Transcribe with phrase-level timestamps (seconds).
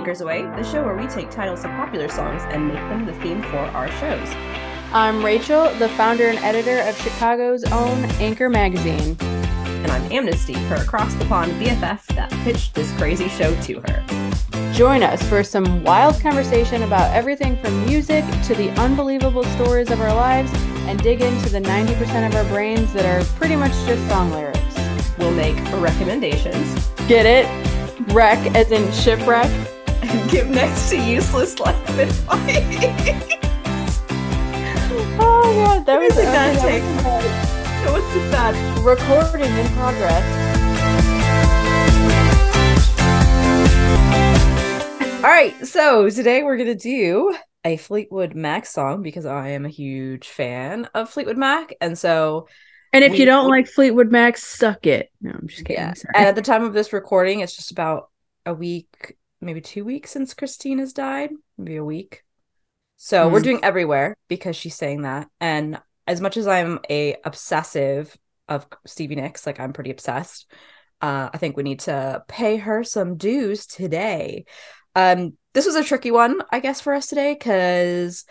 [0.00, 3.12] ANCHRS Away, the show where we take titles of popular songs and make them the
[3.14, 4.28] theme for our shows.
[4.92, 9.16] I'm Rachel, the founder and editor of Chicago's own ANCHR magazine.
[9.20, 14.72] And I'm Amnesty, her across the pond BFF that pitched this crazy show to her.
[14.72, 20.00] Join us for some wild conversation about everything from music to the unbelievable stories of
[20.00, 20.50] our lives
[20.86, 24.58] and dig into the 90% of our brains that are pretty much just song lyrics.
[25.18, 26.88] We'll make recommendations.
[27.06, 27.46] Get it?
[28.14, 29.69] Wreck as in shipwreck?
[30.02, 33.28] And give next to useless life advice.
[35.22, 36.82] Oh god, that was a that take?
[36.82, 38.54] that was bad?
[38.54, 38.84] bad.
[38.84, 40.46] recording in progress.
[45.22, 49.68] All right, so today we're gonna do a Fleetwood Mac song because I am a
[49.68, 52.48] huge fan of Fleetwood Mac, and so
[52.92, 55.10] And if We- you don't like Fleetwood Mac, suck it.
[55.20, 55.76] No, I'm just kidding.
[55.82, 55.92] yeah.
[56.14, 58.08] And at the time of this recording, it's just about
[58.46, 62.24] a week, maybe two weeks since Christine has died, maybe a week.
[62.96, 63.44] So we're Mm.
[63.44, 65.28] doing everywhere because she's saying that.
[65.40, 68.16] And as much as I'm a obsessive
[68.48, 70.46] of Stevie Nicks, like I'm pretty obsessed,
[71.00, 74.44] uh, I think we need to pay her some dues today.
[74.94, 78.24] Um, this was a tricky one, I guess, for us today because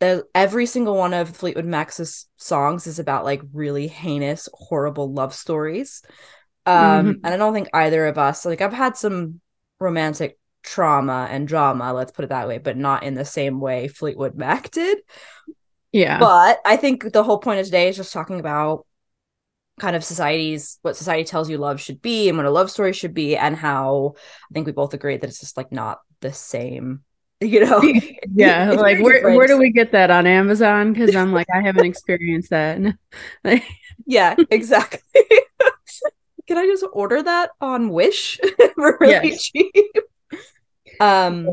[0.00, 5.34] the every single one of Fleetwood Mac's songs is about like really heinous, horrible love
[5.34, 6.02] stories.
[6.66, 7.20] Um, Mhm.
[7.24, 9.40] and I don't think either of us like I've had some
[9.80, 13.88] romantic trauma and drama, let's put it that way, but not in the same way
[13.88, 14.98] Fleetwood Mac did.
[15.92, 16.18] yeah.
[16.18, 18.86] But I think the whole point of today is just talking about
[19.80, 22.92] kind of society's what society tells you love should be and what a love story
[22.92, 24.14] should be, and how
[24.50, 27.02] I think we both agree that it's just like not the same.
[27.42, 27.80] You know,
[28.34, 28.72] yeah.
[28.72, 29.38] Like where different.
[29.38, 30.92] where do we get that on Amazon?
[30.92, 32.94] Because I'm like, I haven't experienced that.
[34.04, 35.00] Yeah, exactly.
[36.50, 38.40] Can I just order that on Wish
[38.74, 39.44] for really Yes.
[39.44, 39.72] cheap?
[40.98, 41.46] Um,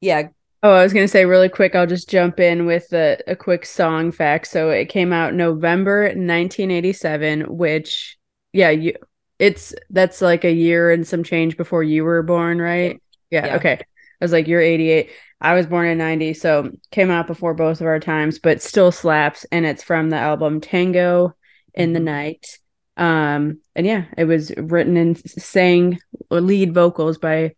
[0.00, 0.28] yeah,
[0.62, 3.66] oh, I was gonna say really quick, I'll just jump in with a, a quick
[3.66, 4.46] song fact.
[4.46, 8.16] So it came out November 1987, which
[8.52, 8.94] yeah, you
[9.40, 13.02] it's that's like a year and some change before you were born, right?
[13.30, 13.56] Yeah, Yeah.
[13.56, 13.72] okay.
[13.80, 15.10] I was like, you're 88.
[15.40, 18.92] I was born in 90, so came out before both of our times, but still
[18.92, 19.46] slaps.
[19.50, 21.34] And it's from the album Tango
[21.74, 22.04] in the Mhm.
[22.04, 22.58] Night.
[22.98, 26.00] Um, and yeah, it was written and sang
[26.30, 27.54] or lead vocals by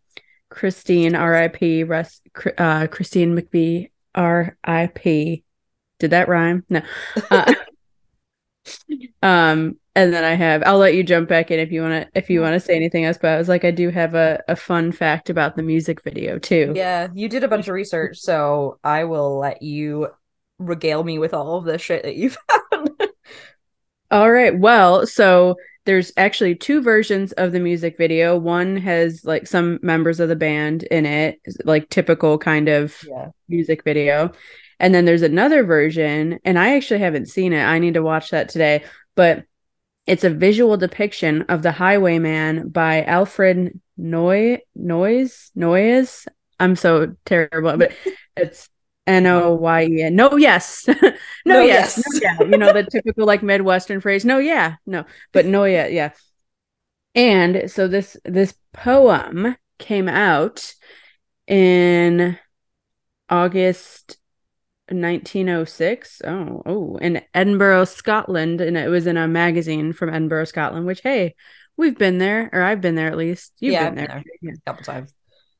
[0.49, 1.85] Christine R.I.P.
[2.33, 5.43] Cr- uh, Christine McVie R.I.P.
[5.99, 6.63] Did that rhyme?
[6.69, 6.81] No.
[7.29, 7.53] Uh,
[9.23, 10.63] um, and then I have.
[10.65, 12.09] I'll let you jump back in if you want to.
[12.17, 14.41] If you want to say anything else, but I was like, I do have a
[14.47, 16.73] a fun fact about the music video too.
[16.75, 17.07] yeah.
[17.13, 20.07] You did a bunch of research, so I will let you
[20.59, 22.50] regale me with all of the shit that you found.
[24.11, 24.57] All right.
[24.57, 25.55] Well, so
[25.85, 28.37] there's actually two versions of the music video.
[28.37, 33.29] One has like some members of the band in it, like typical kind of yeah.
[33.47, 34.31] music video.
[34.79, 37.63] And then there's another version, and I actually haven't seen it.
[37.63, 38.83] I need to watch that today,
[39.15, 39.45] but
[40.07, 46.25] it's a visual depiction of the Highwayman by Alfred Noy Noyes Noyes.
[46.59, 47.93] I'm so terrible, but
[48.35, 48.69] it's
[49.07, 50.15] N O Y E N.
[50.15, 50.87] No, yes,
[51.45, 51.97] no, No, yes, yes.
[51.97, 52.37] no, yeah.
[52.45, 54.25] You know the typical like Midwestern phrase.
[54.25, 56.11] No, yeah, no, but no, yeah, yeah.
[57.15, 60.73] And so this this poem came out
[61.47, 62.39] in
[63.29, 64.17] August
[64.89, 66.21] 1906.
[66.25, 70.85] Oh, oh, in Edinburgh, Scotland, and it was in a magazine from Edinburgh, Scotland.
[70.85, 71.35] Which, hey,
[71.77, 73.53] we've been there, or I've been there at least.
[73.59, 74.23] You've Yeah, been there.
[74.41, 75.13] been A couple times.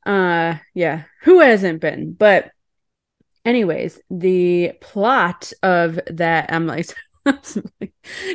[0.05, 1.03] Uh, yeah.
[1.23, 2.13] Who hasn't been?
[2.13, 2.51] But,
[3.45, 6.93] anyways, the plot of that, I'm like.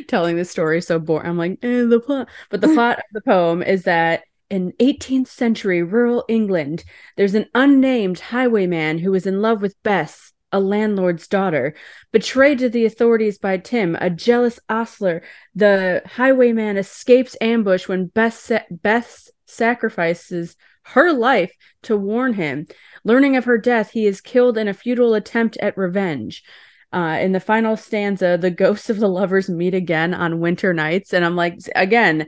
[0.07, 1.29] Telling this story so boring.
[1.29, 2.29] I'm like, eh, the plot.
[2.51, 6.85] But the plot of the poem is that in 18th century rural England,
[7.17, 11.75] there's an unnamed highwayman who is in love with Bess, a landlord's daughter.
[12.13, 15.23] Betrayed to the authorities by Tim, a jealous ostler,
[15.55, 20.57] the highwayman escapes ambush when Bess, sa- Bess sacrifices
[20.87, 21.53] her life
[21.83, 22.67] to warn him.
[23.05, 26.43] Learning of her death, he is killed in a futile attempt at revenge.
[26.93, 31.13] Uh, in the final stanza, the ghosts of the lovers meet again on winter nights.
[31.13, 32.27] And I'm like, again,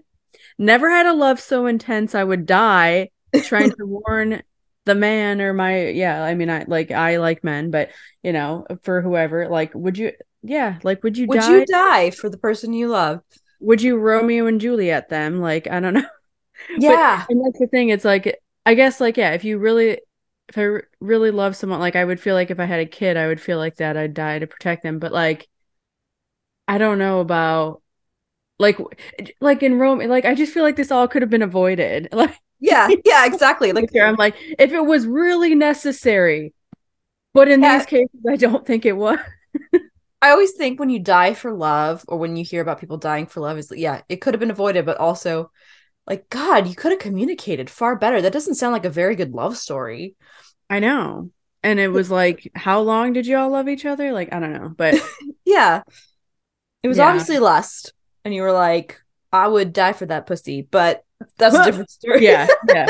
[0.59, 3.11] never had a love so intense I would die
[3.45, 4.43] trying to warn
[4.85, 7.91] the man or my yeah i mean i like i like men but
[8.23, 10.13] you know for whoever like would you
[10.43, 13.21] yeah like would you Would die you die for the person you love?
[13.61, 16.07] would you romeo and juliet them like i don't know
[16.79, 17.25] Yeah.
[17.29, 18.39] and that's the thing it's like
[18.69, 20.01] i guess like yeah if you really
[20.49, 23.17] if I really love someone like i would feel like if i had a kid
[23.17, 25.49] i would feel like that i'd die to protect them but like
[26.67, 27.83] i don't know about
[28.59, 28.79] like
[29.41, 32.37] like in rome like i just feel like this all could have been avoided like
[32.61, 33.73] yeah, yeah, exactly.
[33.73, 36.53] Like I'm like, if it was really necessary,
[37.35, 37.63] but in Yeah.
[37.63, 39.19] these cases, I don't think it was.
[40.21, 43.27] I always think when you die for love or when you hear about people dying
[43.27, 45.51] for love is yeah, it could have been avoided, but also
[46.09, 48.21] like God, you could have communicated far better.
[48.23, 50.17] That doesn't sound like a very good love story.
[50.71, 51.31] I know.
[51.63, 54.13] And it was like, how long did you all love each other?
[54.13, 54.73] Like, I don't know.
[54.77, 54.95] But
[55.45, 55.83] Yeah.
[56.83, 57.09] It was Yeah.
[57.09, 57.93] obviously lust.
[58.25, 59.01] And you were like,
[59.33, 61.05] I would die for that pussy, but
[61.37, 62.25] that's a different story.
[62.25, 62.87] yeah, yeah.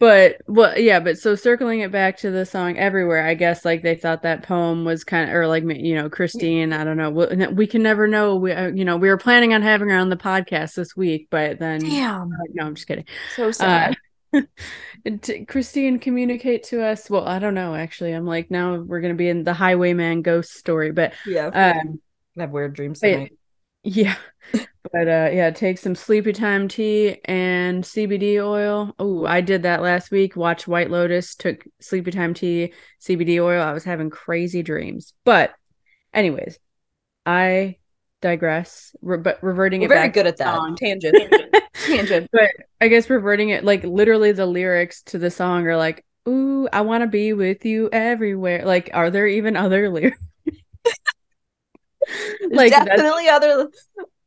[0.00, 3.82] But well, yeah, but so circling it back to the song "Everywhere," I guess like
[3.82, 6.72] they thought that poem was kind of, or like you know, Christine.
[6.72, 7.10] I don't know.
[7.10, 8.34] We, we can never know.
[8.36, 11.28] We, uh, you know, we were planning on having her on the podcast this week,
[11.30, 12.30] but then Damn.
[12.54, 13.04] no, I'm just kidding.
[13.36, 13.96] So sad.
[14.32, 14.42] Uh,
[15.48, 17.10] Christine communicate to us.
[17.10, 17.74] Well, I don't know.
[17.74, 21.46] Actually, I'm like now we're gonna be in the Highwayman ghost story, but yeah.
[21.46, 22.00] um,
[22.38, 23.32] I have weird dreams tonight.
[23.82, 24.16] Yeah.
[24.92, 28.94] But uh yeah, take some sleepy time tea and CBD oil.
[28.98, 30.34] Oh, I did that last week.
[30.36, 33.62] Watched White Lotus, took sleepy time tea, CBD oil.
[33.62, 35.12] I was having crazy dreams.
[35.24, 35.52] But
[36.12, 36.58] anyways,
[37.26, 37.76] I
[38.22, 38.96] digress.
[39.02, 40.56] Re- but reverting We're it very back good at that.
[40.56, 40.76] song.
[40.76, 41.16] Tangent.
[41.86, 42.28] Tangent.
[42.32, 42.50] but
[42.80, 46.80] I guess reverting it like literally the lyrics to the song are like, "Ooh, I
[46.80, 50.18] want to be with you everywhere." Like are there even other lyrics?
[52.50, 53.68] Like definitely other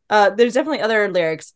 [0.10, 1.54] uh there's definitely other lyrics.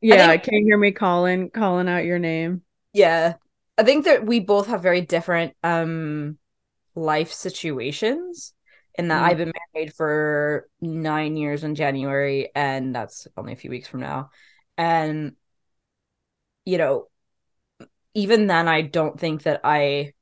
[0.00, 2.62] yeah, think- can you hear me calling calling out your name?
[2.92, 3.34] Yeah.
[3.78, 6.38] I think that we both have very different um
[6.94, 8.54] life situations
[8.96, 9.26] in that Mm.
[9.30, 14.00] I've been married for 9 years in January and that's only a few weeks from
[14.00, 14.30] now.
[14.76, 15.36] And
[16.64, 17.08] you know,
[18.14, 20.12] even then I don't think that I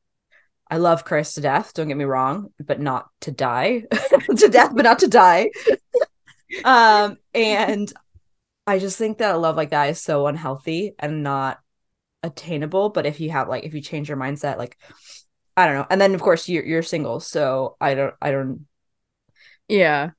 [0.71, 3.85] I love Chris to death, don't get me wrong, but not to die.
[4.37, 5.51] to death, but not to die.
[6.65, 7.93] um and
[8.67, 11.59] I just think that a love like that is so unhealthy and not
[12.23, 12.91] attainable.
[12.91, 14.79] But if you have like if you change your mindset, like
[15.57, 15.87] I don't know.
[15.91, 18.67] And then of course you're you're single, so I don't I don't
[19.69, 20.11] Yeah.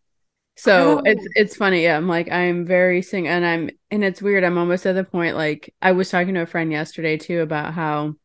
[0.57, 1.83] So it's it's funny.
[1.83, 4.44] Yeah, I'm like I'm very sing and I'm and it's weird.
[4.44, 7.74] I'm almost at the point like I was talking to a friend yesterday too about
[7.74, 8.15] how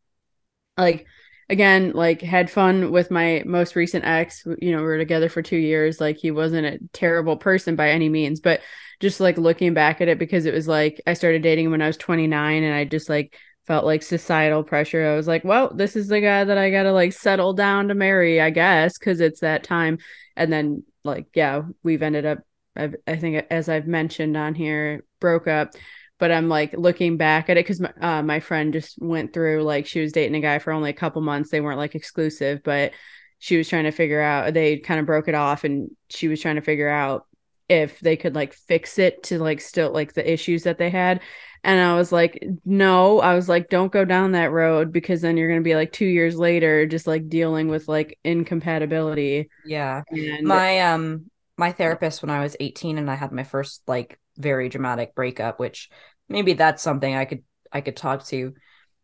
[0.76, 1.06] like
[1.48, 5.42] again like had fun with my most recent ex you know we were together for
[5.42, 8.60] two years like he wasn't a terrible person by any means but
[8.98, 11.82] just like looking back at it because it was like i started dating him when
[11.82, 15.04] i was 29 and i just like felt like societal pressure.
[15.04, 17.94] I was like well this is the guy that i gotta like settle down to
[17.94, 19.98] marry i guess because it's that time.
[20.36, 22.38] And then like yeah we've ended up
[22.76, 25.74] I've, i think as i've mentioned on here broke up
[26.18, 29.62] but I'm like looking back at it because my, uh, my friend just went through
[29.62, 31.50] like she was dating a guy for only a couple months.
[31.50, 32.92] They weren't like exclusive, but
[33.38, 34.54] she was trying to figure out.
[34.54, 37.26] They kind of broke it off, and she was trying to figure out
[37.68, 41.20] if they could like fix it to like still like the issues that they had.
[41.64, 45.36] And I was like, no, I was like, don't go down that road because then
[45.36, 49.50] you're gonna be like two years later just like dealing with like incompatibility.
[49.64, 50.02] yeah.
[50.10, 54.18] And My um my therapist when I was 18 and I had my first like
[54.36, 55.90] very dramatic breakup, which
[56.28, 57.42] maybe that's something I could
[57.72, 58.54] I could talk to.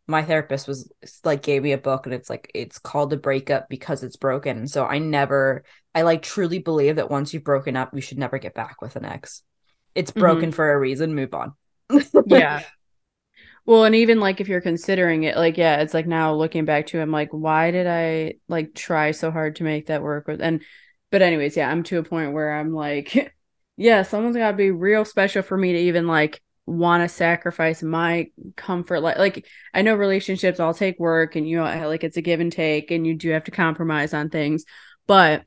[0.06, 0.90] My therapist was
[1.24, 4.66] like gave me a book and it's like it's called a breakup because it's broken.
[4.66, 5.64] So I never
[5.94, 8.96] I like truly believe that once you've broken up, you should never get back with
[8.96, 9.42] an ex.
[9.94, 10.20] It's mm-hmm.
[10.20, 11.54] broken for a reason, move on.
[12.26, 12.62] yeah
[13.66, 16.86] well and even like if you're considering it like yeah it's like now looking back
[16.86, 20.40] to i'm like why did i like try so hard to make that work with
[20.40, 20.62] and
[21.10, 23.34] but anyways yeah i'm to a point where i'm like
[23.76, 27.82] yeah someone's got to be real special for me to even like want to sacrifice
[27.82, 32.16] my comfort like like i know relationships all take work and you know like it's
[32.16, 34.64] a give and take and you do have to compromise on things
[35.06, 35.42] but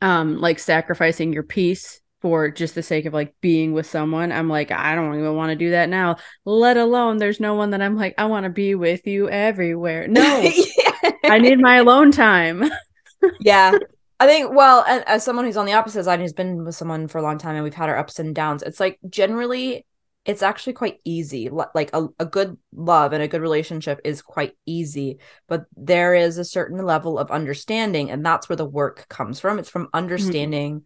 [0.00, 4.48] um like sacrificing your peace for just the sake of like being with someone i'm
[4.48, 7.82] like i don't even want to do that now let alone there's no one that
[7.82, 11.10] i'm like i want to be with you everywhere no yeah.
[11.24, 12.70] i need my alone time
[13.40, 13.72] yeah.
[14.20, 17.06] I think, well, and as someone who's on the opposite side who's been with someone
[17.06, 19.86] for a long time and we've had our ups and downs, it's like generally
[20.24, 21.48] it's actually quite easy.
[21.48, 26.36] Like a, a good love and a good relationship is quite easy, but there is
[26.36, 29.58] a certain level of understanding, and that's where the work comes from.
[29.58, 29.96] It's from mm-hmm.
[29.96, 30.82] understanding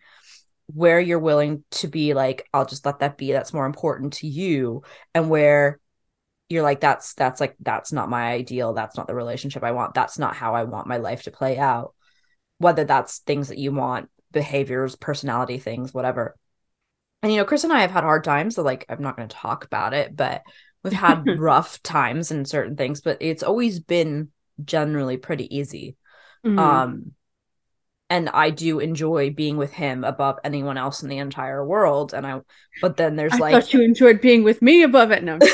[0.67, 3.33] where you're willing to be like, I'll just let that be.
[3.33, 4.83] That's more important to you,
[5.15, 5.81] and where
[6.49, 8.75] you're like, that's that's like that's not my ideal.
[8.75, 9.95] That's not the relationship I want.
[9.95, 11.95] That's not how I want my life to play out
[12.63, 16.37] whether that's things that you want, behaviors, personality things, whatever.
[17.23, 19.29] And you know, Chris and I have had hard times, so like I'm not going
[19.29, 20.43] to talk about it, but
[20.83, 24.31] we've had rough times in certain things, but it's always been
[24.65, 25.97] generally pretty easy.
[26.45, 26.59] Mhm.
[26.59, 27.13] Um
[28.11, 32.27] and I do enjoy being with him above anyone else in the entire world and
[32.27, 32.41] I
[32.83, 35.39] but then there's i like thought you enjoyed being with me above it no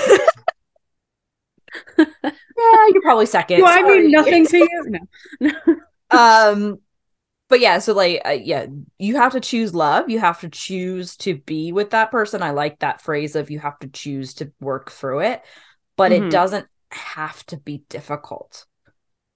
[1.99, 3.59] yeah, you're probably second.
[3.59, 4.99] Do I mean nothing to you?
[5.41, 5.53] No.
[6.11, 6.79] um
[7.49, 8.67] but yeah so like uh, yeah
[8.99, 12.51] you have to choose love you have to choose to be with that person i
[12.51, 15.43] like that phrase of you have to choose to work through it
[15.97, 16.13] but Mhm.
[16.13, 18.67] it doesn't have to be difficult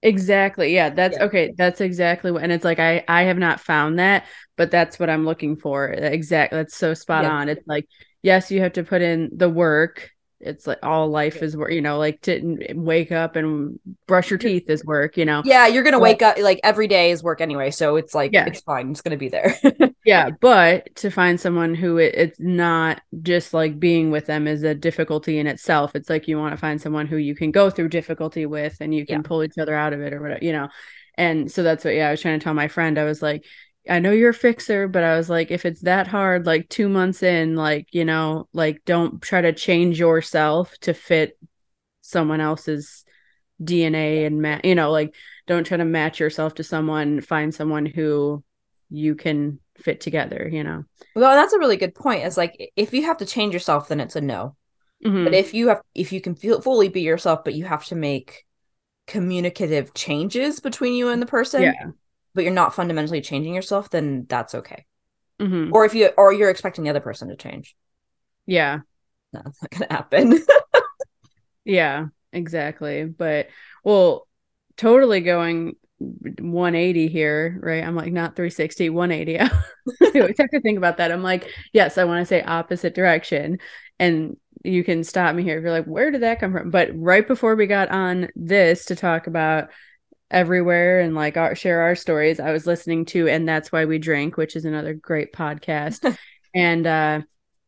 [0.01, 0.73] Exactly.
[0.75, 1.19] Yeah, that's Yeah.
[1.19, 1.53] okay.
[1.57, 4.25] That's exactly what and it's like I I have not found that,
[4.57, 5.85] but that's what I'm looking for.
[5.87, 6.57] Exactly.
[6.57, 7.31] That's so spot Yeah.
[7.31, 7.47] on.
[7.47, 7.87] It's like
[8.21, 10.11] yes, you have to put in the work.
[10.45, 14.37] It's like all life is work, you know, like to wake up and brush your
[14.39, 15.41] teeth is work, you know.
[15.45, 18.31] yeah you're gonna But- wake up like every day is work anyway so it's like
[18.33, 18.45] Yeah.
[18.45, 19.55] it's fine it's gonna be there
[20.05, 24.61] Yeah, but to find someone who it, it's not just like being with them is
[24.63, 25.95] a difficulty in itself.
[25.95, 28.93] It's like you want to find someone who you can go through difficulty with and
[28.93, 29.27] you can Yeah.
[29.27, 30.67] pull each other out of it or whatever, you know.
[31.17, 32.99] And so that's what yeah, I was trying to tell my friend.
[32.99, 33.45] I was like,
[33.89, 36.87] I know you're a fixer, but I was like, if it's that hard, like two
[36.89, 41.37] months in, like, you know, like don't try to change yourself to fit
[42.01, 43.05] someone else's
[43.63, 45.15] DNA and ma- you know, like
[45.47, 48.43] don't try to match yourself to someone, find someone who
[48.89, 50.83] you can fit together, you know.
[51.15, 53.99] well that's a really good point it's like if you have to change yourself then
[53.99, 54.55] it's a no
[55.01, 55.25] Mhm.
[55.25, 57.95] but if you have if you can feel fully be yourself but you have to
[57.95, 58.45] make
[59.07, 61.91] communicative changes between you and the person yeah.
[62.33, 64.85] But you're not fundamentally changing yourself then that's okay
[65.41, 65.71] Mhm.
[65.73, 67.75] or if you or you're expecting the other person to change
[68.45, 68.79] Yeah.
[69.33, 70.39] no it's not gonna happen
[71.65, 73.05] Yeah, exactly.
[73.05, 73.47] But
[73.83, 74.27] well,
[74.77, 77.83] totally going 180 here, right?
[77.83, 79.39] I'm like not 360, 180.
[79.39, 81.11] I always have to think about that.
[81.11, 83.59] I'm like, yes, I want to say opposite direction.
[83.99, 86.69] And you can stop me here if you're like, where did that come from?
[86.69, 89.69] But right before we got on this to talk about
[90.33, 93.99] everywhere and like our share our stories, I was listening to And That's Why We
[93.99, 96.17] Drink, which is another great podcast.
[96.55, 97.21] and uh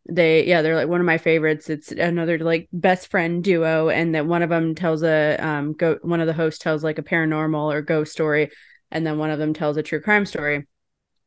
[0.08, 1.70] they yeah they're like one of my favorites.
[1.70, 5.98] It's another like best friend duo and that one of them tells a um go
[6.02, 8.52] one of the hosts tells like a paranormal or ghost story
[8.92, 10.66] and then one of them tells a true crime story.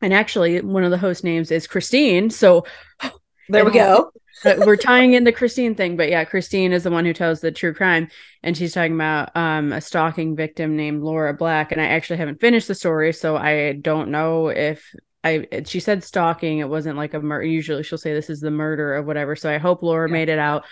[0.00, 2.64] And actually one of the host names is christine so
[3.48, 4.12] there we go
[4.44, 7.50] we're tying in the christine thing but yeah christine is the one who tells the
[7.50, 8.08] true crime
[8.42, 12.40] and she's talking about um a stalking victim named laura black and i actually haven't
[12.40, 16.58] finished the story so i don't know if I she said stalking.
[16.58, 17.44] It wasn't like a murder.
[17.44, 19.34] Usually she'll say this is the murder or whatever.
[19.34, 20.12] So I hope Laura Yeah.
[20.12, 20.64] made it out.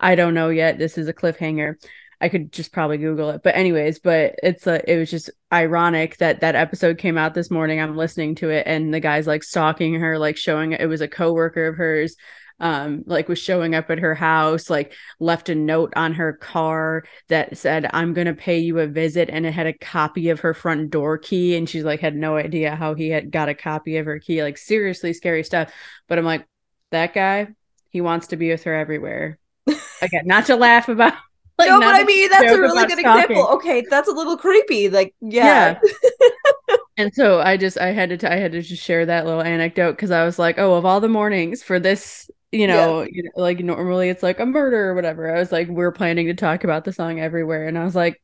[0.00, 0.78] I don't know yet.
[0.78, 1.74] This is a cliffhanger.
[2.20, 3.42] I could just probably Google it.
[3.44, 7.50] But anyways, but it's a, it was just ironic that that episode came out this
[7.50, 7.80] morning.
[7.80, 11.08] I'm listening to it and the guy's like stalking her, like showing it was a
[11.08, 12.16] coworker of hers,
[12.60, 17.04] um, like was showing up at her house, like left a note on her car
[17.28, 20.54] that said, I'm gonna pay you a visit, and it had a copy of her
[20.54, 23.96] front door key, and she's like had no idea how he had got a copy
[23.96, 24.42] of her key.
[24.42, 25.72] Like seriously scary stuff.
[26.08, 26.46] But I'm like,
[26.90, 27.48] that guy,
[27.90, 29.38] he wants to be with her everywhere.
[30.02, 31.14] Again, not to laugh about
[31.58, 33.22] like no, but I mean that's a really good stalking.
[33.22, 33.54] example.
[33.54, 34.88] Okay, that's a little creepy.
[34.88, 35.78] Like, yeah,
[36.96, 39.42] and so I just I had to t- I had to just share that little
[39.42, 43.24] anecdote because I was like, oh, of all the mornings for this, you know, you
[43.24, 45.34] know, like normally it's like a murder or whatever.
[45.34, 48.20] I was like, we're planning to talk about the song everywhere, and I was like,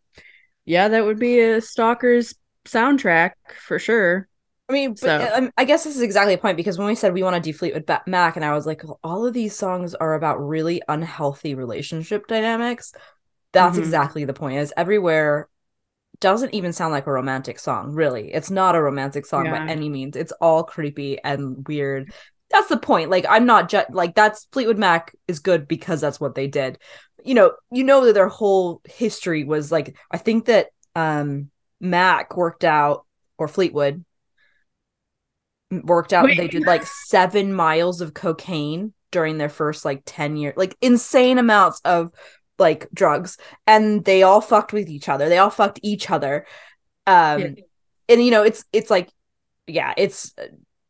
[0.64, 2.34] yeah, that would be a stalker's
[2.66, 4.28] soundtrack for sure.
[4.68, 6.94] I mean, but So- um, I guess this is exactly the point because when we
[6.94, 9.56] said we want to defleet with Ba- Mac, and I was like, all of these
[9.56, 12.92] songs are about really unhealthy relationship dynamics.
[13.52, 13.80] That's Mhm.
[13.80, 14.58] exactly the point.
[14.58, 15.48] Is everywhere
[16.20, 17.92] doesn't even sound like a romantic song.
[17.92, 19.64] Really, it's not a romantic song Yeah.
[19.64, 20.16] by any means.
[20.16, 22.12] It's all creepy and weird.
[22.50, 23.10] That's the point.
[23.10, 26.78] Like, I'm not just like that's Fleetwood Mac is good because that's what they did.
[27.24, 29.96] You know, you know that their whole history was like.
[30.10, 31.50] I think that um
[31.80, 33.06] Mac worked out
[33.38, 34.04] or Fleetwood
[35.70, 36.36] worked out Wait.
[36.36, 41.38] they did like seven miles of cocaine during their first like 10 years like insane
[41.38, 42.10] amounts of
[42.60, 46.46] like drugs and they all fucked with each other they all fucked each other
[47.06, 47.48] um Yeah.
[48.10, 49.08] and you know it's it's like
[49.66, 50.34] yeah it's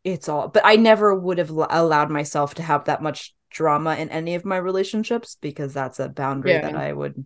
[0.05, 3.95] it's all but i never would have l- allowed myself to have that much drama
[3.97, 6.63] in any of my relationships because that's a boundary Yeah.
[6.63, 7.25] that i would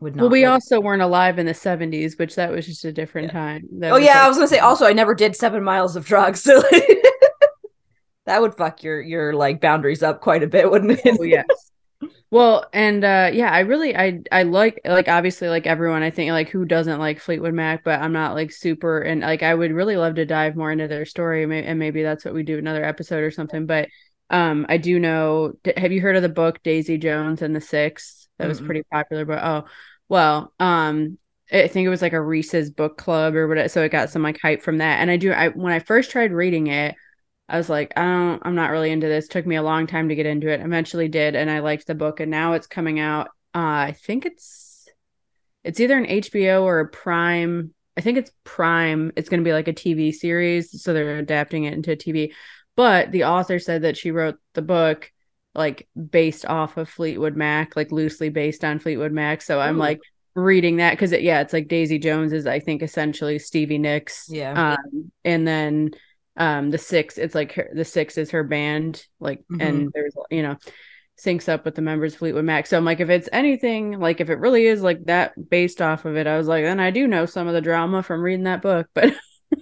[0.00, 0.52] would not Well, we like.
[0.52, 3.32] also weren't alive in the '70s, which that was just a different Yeah.
[3.40, 3.62] time.
[3.78, 6.42] That oh yeah i was gonna say also i never did seven miles of drugs
[6.42, 6.62] so
[8.26, 11.46] that would fuck your your like boundaries up quite a bit wouldn't it Oh yes.
[12.30, 16.32] Well, and uh yeah, I really I I like like obviously like everyone I think
[16.32, 19.72] like who doesn't like Fleetwood Mac, but I'm not like super and like I would
[19.72, 22.84] really love to dive more into their story and maybe that's what we do another
[22.84, 23.88] episode or something, but
[24.30, 28.28] um I do know have you heard of the book Daisy Jones and the Six?
[28.38, 28.60] That was Mm-mm.
[28.60, 29.64] pretty popular, but oh,
[30.08, 31.18] well, um
[31.52, 34.22] I think it was like a Reese's book club or whatever, so it got some
[34.22, 35.00] like hype from that.
[35.00, 36.96] And I do I when I first tried reading it,
[37.48, 39.28] I was like, I don't, I'm not really into this.
[39.28, 40.60] Took me a long time to get into it.
[40.60, 42.20] Eventually did, and I liked the book.
[42.20, 43.28] And now it's coming out.
[43.54, 44.88] Uh, I think it's
[45.64, 47.72] it's either an HBO or a Prime.
[47.96, 49.12] I think it's Prime.
[49.16, 52.32] It's going to be like a TV series, so they're adapting it into TV.
[52.74, 55.10] But the author said that she wrote the book
[55.56, 59.40] like based off of Fleetwood Mac, like loosely based on Fleetwood Mac.
[59.40, 60.00] So I'm like
[60.34, 64.26] reading that because it, yeah, it's like Daisy Jones is I think essentially Stevie Nicks.
[64.28, 64.74] Yeah.
[64.74, 65.90] Um, and then
[66.36, 69.58] um the six, it's like her, the six is her band, like Mhm.
[69.58, 70.56] and there's you know
[71.22, 72.66] syncs up with the members of Fleetwood Mac.
[72.66, 76.04] So I'm like, if it's anything, like if it really is like that based off
[76.04, 78.44] of it, I was like, then I do know some of the drama from reading
[78.44, 79.14] that book, but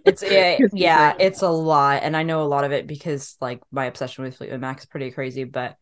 [0.05, 3.37] It's yeah, It's yeah, it's a lot, and I know a lot of it because
[3.41, 5.45] like my obsession with Fleetwood Mac is pretty crazy.
[5.45, 5.77] But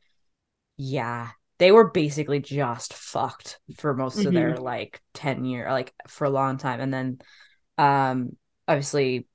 [0.79, 6.27] yeah, they were basically just fucked for most of their like ten year, like for
[6.27, 7.21] a long time, and then
[7.79, 8.37] um
[8.69, 9.29] obviously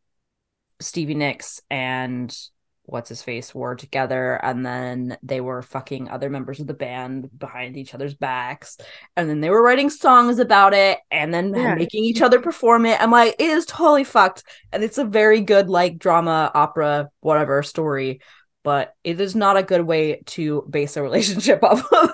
[0.80, 2.36] Stevie Nicks and
[2.84, 7.30] what's his face were together, and then they were fucking other members of the band
[7.38, 8.78] behind each other's backs,
[9.18, 11.76] and then they were writing songs about it, and then Yeah.
[11.76, 13.02] making each other perform it.
[13.02, 17.62] I'm like, it is totally fucked, and it's a very good like drama, opera, whatever
[17.62, 18.22] story,
[18.64, 22.12] but it is not a good way to base a relationship off of.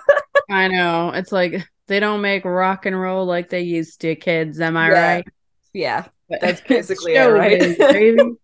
[0.50, 1.12] I know.
[1.12, 4.60] It's like they don't make rock and roll like they used to, kids.
[4.60, 5.15] Am I Yeah.
[5.17, 5.27] right?
[5.74, 7.62] yeah, That's basically it, right?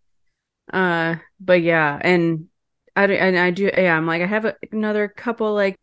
[0.74, 2.48] uh, but yeah, and
[2.96, 3.70] I do, and I do.
[3.76, 5.78] Yeah, I'm like I have a, another couple like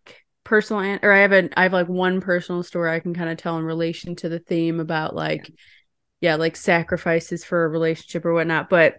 [0.44, 3.30] personal an- or I have a I have like one personal story I can kind
[3.30, 5.50] of tell in relation to the theme about like
[6.20, 8.70] yeah, like sacrifices for a relationship or whatnot.
[8.70, 8.98] But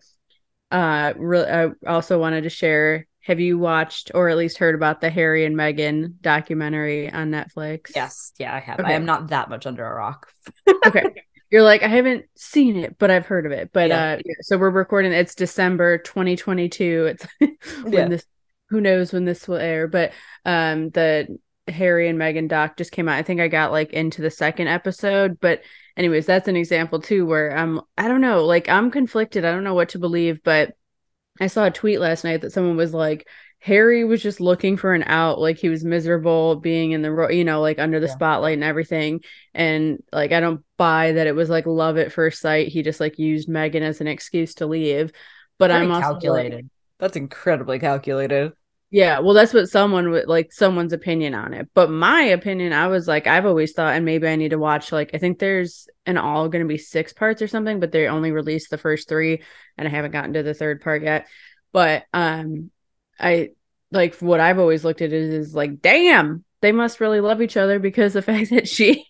[0.71, 1.49] uh, re-
[1.85, 3.07] I also wanted to share.
[3.21, 7.91] Have you watched or at least heard about the Harry and Meghan documentary on Netflix?
[7.93, 8.79] yes, yeah, I have.
[8.79, 8.89] Okay.
[8.89, 10.31] I am not that much under a rock.
[10.85, 11.03] okay
[11.49, 14.13] you're like i haven't seen it but i've heard of it but Yeah.
[14.13, 17.27] uh yeah, so we're recording it's december 2022 it's
[17.83, 18.07] when Yeah.
[18.09, 18.25] this
[18.69, 20.11] who knows when this will air but
[20.45, 21.37] um the
[21.67, 24.67] harry and Meghan doc just came out i think i got like into the second
[24.67, 25.61] episode but
[25.97, 29.63] anyways that's an example too where i'm i don't know like i'm conflicted i don't
[29.63, 30.73] know what to believe but
[31.41, 33.27] i saw a tweet last night that someone was like
[33.59, 37.29] Harry was just looking for an out, like he was miserable being in the ro-
[37.29, 38.13] you know, like under the Yeah.
[38.13, 39.21] spotlight and everything.
[39.53, 42.67] And like I don't buy that it was like love at first sight.
[42.69, 45.11] He just like used Meghan as an excuse to leave.
[45.57, 46.69] But Very I'm also like- calculated.
[46.99, 48.53] That's incredibly calculated.
[48.89, 51.67] yeah, well, that's what someone would like someone's opinion on it.
[51.73, 54.91] But my opinion, I was like, I've always thought, and maybe I need to watch
[54.91, 58.07] like I think there's an all going to be six parts or something, but they
[58.07, 59.41] only released the first three,
[59.77, 61.27] and I haven't gotten to the third part yet.
[61.73, 62.71] But um,
[63.19, 63.49] I
[63.91, 67.57] like what I've always looked at it is like, damn, they must really love each
[67.57, 69.05] other because the fact that she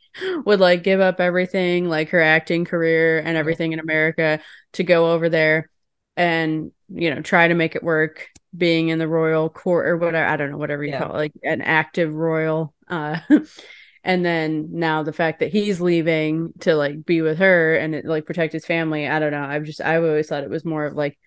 [0.46, 4.40] would like give up everything, like her acting career and everything in America,
[4.74, 5.70] to go over there
[6.16, 10.26] and you know try to make it work being in the royal court or whatever
[10.26, 10.98] i don't know whatever you Yeah.
[10.98, 13.20] call it like an active royal uh
[14.04, 18.06] and then now the fact that he's leaving to like be with her and it,
[18.06, 20.86] like protect his family i don't know i've just i've always thought it was more
[20.86, 21.18] of like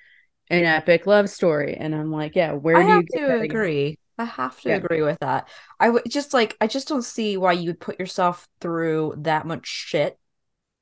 [0.51, 3.99] an epic love story and i'm like yeah where I do have you to agree.
[4.19, 4.75] I have to Yeah.
[4.75, 5.49] agree with that.
[5.79, 9.47] I would just like I just don't see why you would put yourself through that
[9.47, 10.19] much shit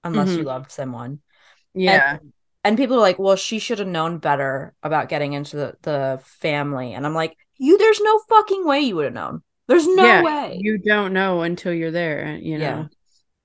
[0.04, 0.46] unless you Mhm.
[0.46, 1.20] loved someone.
[1.74, 5.57] yeah And, and people are like, well, she should have known better about getting into
[5.57, 6.94] the, the family.
[6.94, 9.42] And I'm like, you there's no fucking way you would have known.
[9.68, 10.66] There's no Yeah, way.
[10.66, 12.97] you don't know until you're there you know Yeah.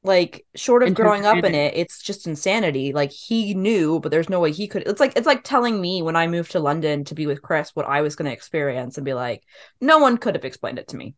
[0.05, 2.91] Like short of In growing up in it, it's just insanity.
[2.93, 4.83] Like he knew, but there's no way he could.
[4.85, 7.71] It's like it's like telling me when I moved to London to be with Chris
[7.73, 9.43] what I was going to experience and be like,
[9.81, 11.15] no one could have explained it to me.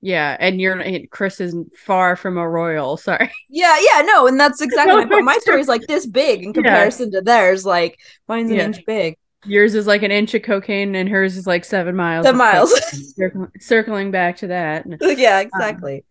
[0.00, 4.60] yeah and you're chris is far from a royal sorry Yeah, yeah, no, and that's
[4.60, 5.24] exactly my point.
[5.24, 6.54] My It's story is like this big in Yeah.
[6.54, 7.64] comparison to theirs.
[7.66, 8.60] Like mine's an Yeah.
[8.60, 9.16] inch big.
[9.44, 12.72] yours is like an inch of cocaine and hers is like seven miles Seven miles.
[12.92, 16.04] Circling, circling back to that yeah, um, exactly.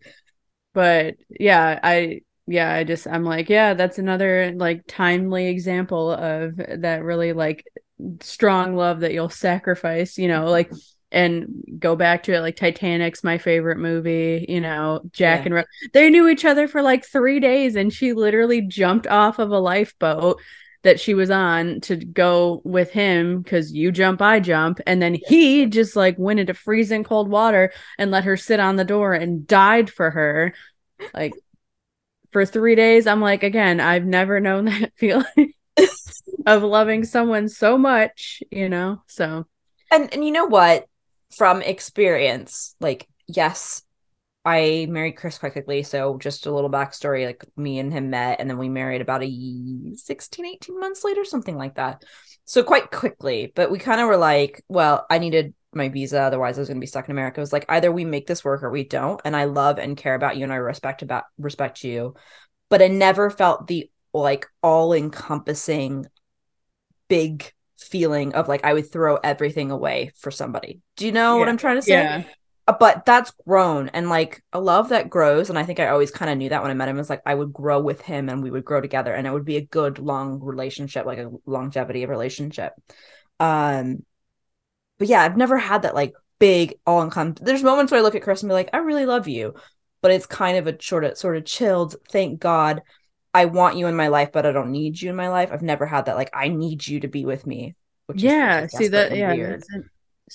[0.74, 6.56] But yeah i yeah i just i'm like yeah that's another like timely example of
[6.56, 7.64] that really like
[8.20, 10.78] strong love that you'll sacrifice you know like mm-hmm.
[11.12, 15.46] and go back to it like titanic's my favorite movie you know jack Yeah.
[15.46, 19.38] and Rose they knew each other for like three days and she literally jumped off
[19.38, 20.40] of a lifeboat
[20.82, 24.80] that she was on to go with him because you jump i jump.
[24.86, 28.76] And then he just like went into freezing cold water and let her sit on
[28.76, 30.54] the door and died for her
[31.14, 31.34] like
[32.30, 33.06] for three days.
[33.06, 35.52] I'm like again i've never known that feeling
[36.46, 39.46] of loving someone so much you know so.
[39.90, 40.86] And and you know what?
[41.36, 43.82] From experience, like yes,
[44.44, 45.82] I married Chris quite quickly.
[45.82, 49.22] So just a little backstory, like me and him met and then we married about
[49.22, 52.04] a 16, 18 months later, something like that.
[52.46, 53.52] So quite quickly.
[53.54, 56.80] But we kind of were like, well, I needed my visa, otherwise I was gonna
[56.80, 57.40] be stuck in America.
[57.40, 59.20] It was like either we make this work or we don't.
[59.24, 62.14] And I love and care about you and I respect about respect you.
[62.70, 66.06] but I never felt the like all encompassing
[67.08, 70.80] big feeling of like I would throw everything away for somebody.
[70.96, 71.40] Do you know yeah.
[71.40, 71.92] what I'm trying to say?
[71.92, 72.22] Yeah.
[72.66, 75.50] But that's grown and like a love that grows.
[75.50, 77.10] And I think I always kind of knew that when I met him it was
[77.10, 79.56] like I would grow with him and we would grow together and it would be
[79.56, 82.72] a good long relationship, like a longevity of relationship.
[83.40, 84.04] Um,
[84.98, 87.44] but yeah, I've never had that like big all encompassing.
[87.46, 89.54] There's moments where I look at Chris and be like, I really love you,
[90.02, 91.96] but it's kind of a sort of sort of chilled.
[92.10, 92.82] Thank God,
[93.32, 95.50] I want you in my life, but I don't need you in my life.
[95.52, 97.74] I've never had that like I need you to be with me.
[98.14, 99.56] yeah, see that yeah,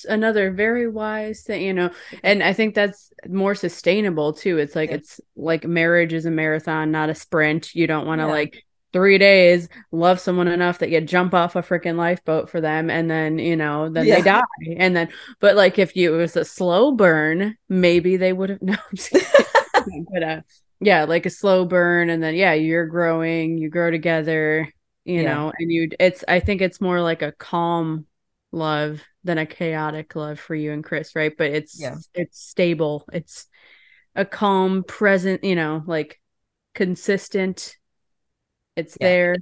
[0.03, 1.91] another very wise thing, you know.
[2.23, 4.57] And I think that's more sustainable too.
[4.57, 4.97] It's like yeah.
[4.97, 7.73] it's like marriage is a marathon, not a sprint.
[7.73, 8.31] You don't want to yeah.
[8.31, 12.89] like three days, love someone enough that you jump off a freaking lifeboat for them,
[12.89, 14.15] and then you know, then yeah.
[14.15, 14.41] they die.
[14.77, 15.09] And then,
[15.41, 18.77] but like if you it was a slow burn, maybe they would have no.
[20.13, 20.41] but uh,
[20.79, 24.71] yeah, like a slow burn, and then yeah, you're growing, you grow together,
[25.03, 25.33] you yeah.
[25.33, 25.89] know, and you.
[25.99, 28.05] It's I think it's more like a calm
[28.55, 31.33] love than a chaotic love for you and Chris, right?
[31.37, 31.95] But it's yeah.
[32.13, 33.05] it's stable.
[33.11, 33.47] It's
[34.15, 36.19] a calm, present, you know, like
[36.75, 37.77] consistent
[38.75, 39.07] it's yeah.
[39.07, 39.37] there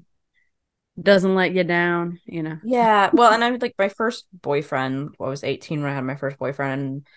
[1.02, 5.24] doesn't let you down you know yeah well and i'm like my first boyfriend i
[5.24, 7.08] was 18 when i had my first boyfriend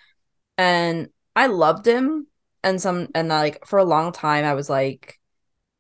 [0.57, 2.27] and i loved him
[2.65, 5.21] and some and like for a long time i was like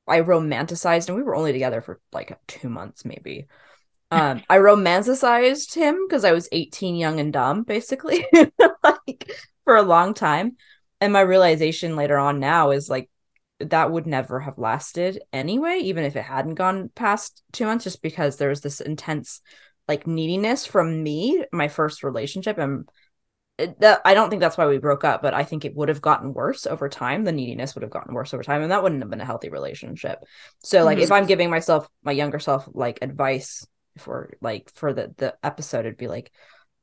[0.06, 3.46] i romanticized and we were only together for like two months maybe
[4.10, 8.24] um i romanticized him because i was 18 young and dumb basically
[8.84, 9.30] like
[9.64, 10.56] for a long time
[11.00, 13.10] and my realization later on now is like
[13.60, 18.02] that would never have lasted anyway, even if it hadn't gone past two months, just
[18.02, 19.40] because there was this intense
[19.88, 22.58] like neediness from me, my first relationship.
[22.58, 22.88] And
[23.56, 25.88] it, that, I don't think that's why we broke up, but I think it would
[25.88, 27.24] have gotten worse over time.
[27.24, 29.48] The neediness would have gotten worse over time, and that wouldn't have been a healthy
[29.48, 30.18] relationship.
[30.62, 31.04] So, like, mm-hmm.
[31.04, 33.66] if I'm giving myself, my younger self, like advice
[33.98, 36.30] for like for the the episode, it'd be like,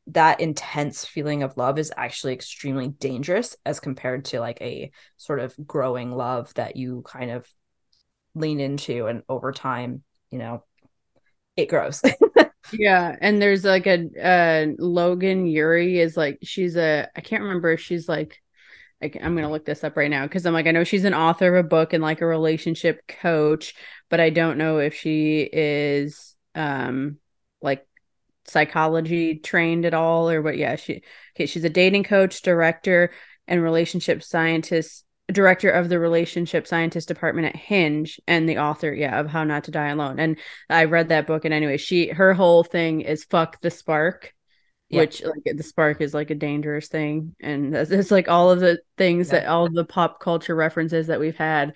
[0.07, 5.39] that intense feeling of love is actually extremely dangerous as compared to like a sort
[5.39, 7.47] of growing love that you kind of
[8.35, 10.63] lean into and over time you know
[11.55, 12.01] it grows.
[12.71, 17.71] Yeah and there's like a uh logan ury is like she's a i can't remember
[17.71, 18.41] if she's like
[19.01, 21.13] I, i'm gonna look this up right now because i'm like i know she's an
[21.13, 23.75] author of a book and like a relationship coach
[24.09, 27.17] but i don't know if she is um
[27.61, 27.85] like
[28.45, 31.01] psychology trained at all or what yeah she
[31.35, 33.11] okay she's a dating coach director
[33.47, 39.19] and relationship scientist director of the relationship scientist department at hinge and the author yeah
[39.19, 40.37] of how not to die alone and
[40.69, 44.33] i read that book and anyway she her whole thing is fuck the spark
[44.89, 44.99] yeah.
[44.99, 48.79] which like the spark is like a dangerous thing and it's like all of the
[48.97, 49.39] things yeah.
[49.39, 51.73] that all the pop culture references that we've had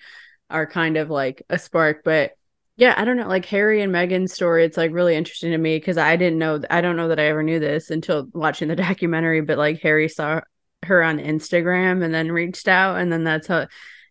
[0.50, 2.32] are kind of like a spark but
[2.78, 3.26] yeah, I don't know.
[3.26, 6.60] Like Harry and Meghan's story, it's like really interesting to me because I didn't know.
[6.70, 9.40] I don't know that I ever knew this until watching the documentary.
[9.40, 10.42] But like Harry saw
[10.84, 13.66] her on Instagram and then reached out, and then that's how,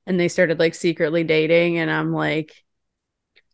[0.06, 1.78] and they started like secretly dating.
[1.78, 2.62] And I'm like,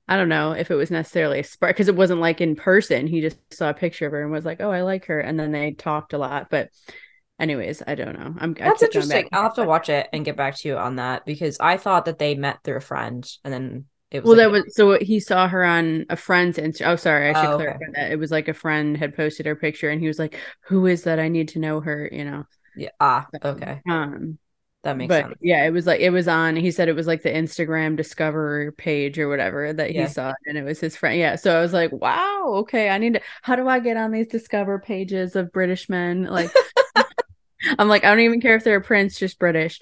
[0.07, 3.05] I don't know if it was necessarily a spark because it wasn't like in person.
[3.05, 5.39] He just saw a picture of her and was like, "Oh, I like her," and
[5.39, 6.49] then they talked a lot.
[6.49, 6.69] But
[7.39, 8.33] anyways, I don't know.
[8.39, 9.29] I'm that's interesting.
[9.31, 12.05] I'll have to watch it and get back to you on that because I thought
[12.05, 14.97] that they met through a friend and then it was well, like, that was so
[15.01, 16.85] he saw her on a friend's Insta.
[16.85, 17.91] Oh, sorry, I should oh, clarify okay.
[17.95, 18.11] that.
[18.11, 21.03] It was like a friend had posted her picture, and he was like, "Who is
[21.03, 21.19] that?
[21.19, 22.45] I need to know her." You know.
[22.75, 22.91] Yeah.
[22.99, 23.27] Ah.
[23.43, 23.81] Okay.
[23.89, 24.37] Um.
[24.83, 25.35] That makes but sense.
[25.41, 26.55] yeah, it was like it was on.
[26.55, 30.03] He said it was like the Instagram Discover page or whatever that yeah.
[30.03, 31.17] he saw, and it was his friend.
[31.17, 33.21] Yeah, so I was like, wow, okay, I need to.
[33.41, 36.25] How do I get on these Discover pages of British men?
[36.25, 36.51] Like,
[37.79, 39.79] I'm like, I don't even care if they're a prince, just British.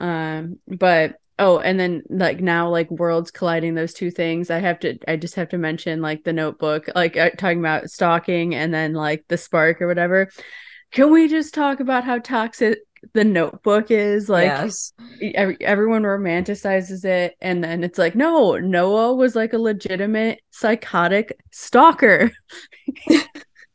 [0.00, 4.78] Um, but oh and then like now like worlds colliding those two things i have
[4.78, 8.72] to i just have to mention like the notebook like uh, talking about stalking and
[8.72, 10.28] then like the spark or whatever.
[10.92, 12.80] Can we just talk about how toxic
[13.14, 14.28] the notebook is?
[14.28, 14.92] Like yes.
[15.34, 21.38] every, everyone romanticizes it and then it's like no noah was like a legitimate psychotic
[21.50, 22.30] stalker.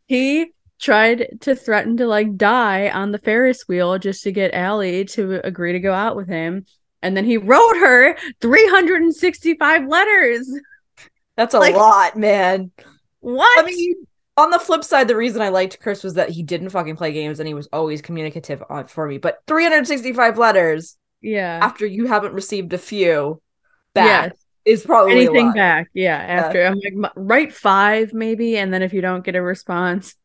[0.07, 5.03] He tried to threaten to like die on the ferris wheel just to get Allie
[5.05, 6.67] to agree to go out with him
[7.05, 10.59] and then he wrote her 365 letters.
[11.37, 12.71] That's a like, lot, man.
[13.19, 13.63] What?
[13.63, 13.93] I mean,
[14.37, 17.13] on the flip side, the reason I liked Chris was that he didn't fucking play
[17.13, 19.19] games and he was always communicative on, for me.
[19.19, 23.39] But 365 letters, yeah, after you haven't received a few
[23.93, 24.45] back yes.
[24.65, 25.89] is probably anything back.
[25.93, 26.71] Yeah, after yeah.
[26.71, 30.15] I'm like write five maybe, and then if you don't get a response,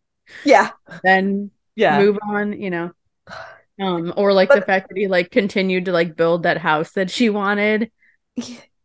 [0.47, 0.71] yeah,
[1.05, 2.59] then yeah, move on.
[2.59, 2.91] You know.
[3.81, 6.93] Um, or like but, the fact that he like continued to like build that house
[6.93, 7.91] that she wanted.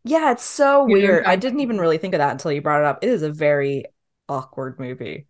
[0.04, 1.26] Yeah, it's so You know weird.
[1.26, 3.00] I didn't even really think of that until you brought it up.
[3.02, 3.86] It is a very
[4.30, 5.26] awkward movie.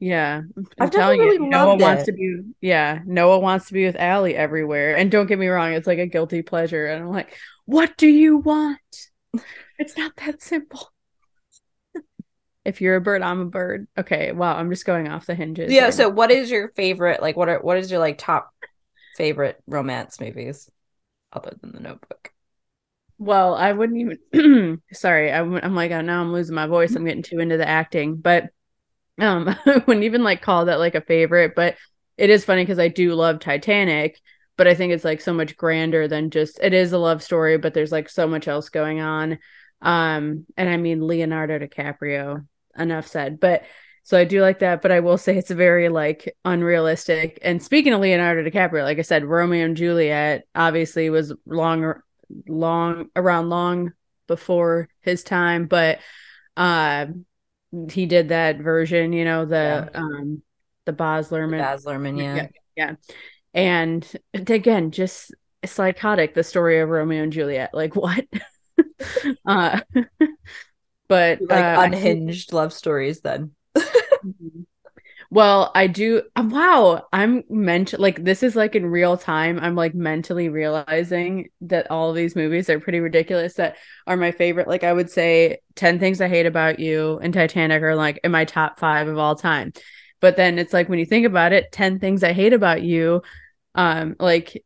[0.00, 0.42] Yeah,
[0.78, 2.06] I'm telling really you, Noah loved wants it.
[2.06, 2.40] to be.
[2.60, 4.96] Yeah, Noah wants to be with Allie everywhere.
[4.96, 6.86] And don't get me wrong, it's like a guilty pleasure.
[6.86, 8.78] And I'm like, what do you want?
[9.78, 10.92] It's not that simple.
[12.64, 13.86] if you're a bird, I'm a bird.
[13.96, 15.72] Okay, wow, I'm just going off the hinges.
[15.72, 16.14] Yeah, right so now.
[16.14, 18.52] what is your favorite like what are what is your like top
[19.18, 20.70] favorite romance movies
[21.32, 22.32] other than The Notebook?
[23.18, 24.80] Well, I wouldn't even.
[24.92, 26.94] sorry, I, am like, oh, now I'm losing my voice.
[26.94, 28.50] I'm getting too into the acting, but
[29.18, 31.54] um, I wouldn't even like call that like a favorite.
[31.56, 31.76] But
[32.16, 34.20] it is funny because I do love Titanic,
[34.56, 37.58] but I think it's like so much grander than just it is a love story,
[37.58, 39.40] but there's like so much else going on.
[39.82, 42.46] Um, and I mean Leonardo DiCaprio.
[42.78, 43.64] Enough said, but.
[44.08, 47.38] So I do like that, but I will say it's very like unrealistic.
[47.42, 51.92] And speaking of Leonardo DiCaprio, like I said, Romeo and Juliet obviously was long
[52.48, 53.92] long around long
[54.26, 55.98] before his time, but
[56.56, 57.04] uh
[57.90, 60.00] he did that version, you know, the Yeah.
[60.00, 60.42] um
[60.86, 61.58] the Baz Luhrmann.
[61.58, 62.34] Baz Luhrmann, yeah.
[62.34, 62.94] yeah, yeah.
[63.52, 65.34] And again, just
[65.66, 67.74] psychotic the story of Romeo and Juliet.
[67.74, 68.24] Like what?
[69.46, 69.80] uh
[71.08, 73.50] but Like uh, unhinged love stories then.
[74.28, 74.66] Mhm.
[75.30, 76.22] Well, I do.
[76.36, 79.58] um, Wow, I'm meant like this is like in real time.
[79.60, 83.54] I'm like mentally realizing that all of these movies are pretty ridiculous.
[83.54, 84.68] That are my favorite.
[84.68, 88.32] Like I would say, Ten Things I Hate About You and Titanic are like in
[88.32, 89.72] my top five of all time.
[90.20, 93.22] But then it's like when you think about it, Ten Things I Hate About You,
[93.74, 94.64] um, like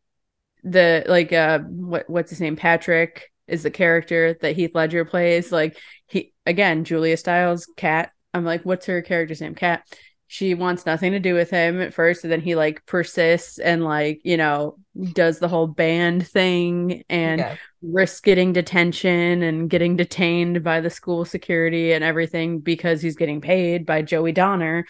[0.64, 5.50] the like uh what what's his name Patrick is the character that Heath Ledger plays
[5.50, 9.54] like he again Julia Stiles Kat I'm like what's her character's name?
[9.54, 9.84] Kat
[10.28, 13.84] she wants nothing to do with him at first and then he like persists and
[13.84, 14.78] like you know
[15.12, 17.58] does the whole band thing and Okay.
[17.82, 23.40] risks getting detention and getting detained by the school security and everything because he's getting
[23.40, 24.86] paid by Joey Donner.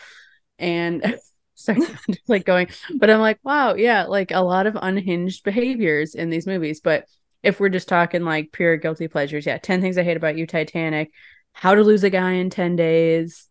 [0.59, 1.19] And
[1.55, 1.81] sorry
[2.29, 6.47] like going but I'm like wow yeah like a lot of unhinged behaviors in these
[6.47, 6.81] movies.
[6.81, 7.07] But
[7.43, 10.47] if we're just talking like pure guilty pleasures yeah 10 things I hate about you
[10.47, 11.13] Titanic
[11.53, 13.49] how to lose a guy in 10 days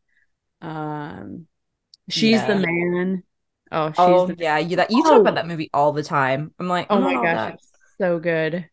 [0.61, 1.47] um
[2.09, 3.23] she's the man
[3.71, 5.35] oh she's Oh the yeah, you that you talk about Oh.
[5.35, 6.53] that movie all the time.
[6.59, 7.55] I'm like, Oh I'm my gosh, that.
[7.55, 8.69] it's so good.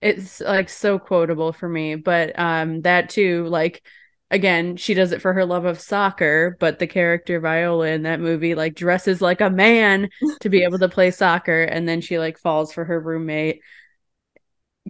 [0.00, 1.94] It's like so quotable for me.
[1.96, 3.86] But um that too, like
[4.30, 8.20] again, she does it for her love of soccer, but the character Viola in that
[8.20, 10.08] movie like dresses like a man
[10.40, 13.62] to be able to play soccer, and then she like falls for her roommate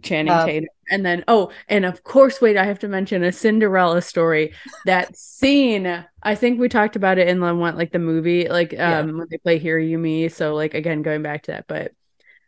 [0.03, 0.69] Channing Um, Tatum.
[0.91, 4.55] And then oh, and of course, wait, I have to mention a Cinderella story.
[4.87, 8.73] That scene, I think we talked about it in the one like the movie, like
[8.73, 9.01] Yeah.
[9.01, 10.29] um when they play Hear You Me.
[10.29, 11.93] So like again, going back to that, but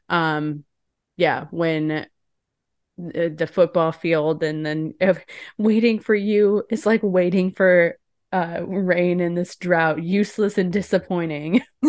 [0.08, 0.64] um
[1.16, 2.06] yeah when
[2.98, 5.24] the, the football field and then if
[5.58, 7.98] waiting for you is like waiting for
[8.32, 11.60] uh rain in this drought useless and disappointing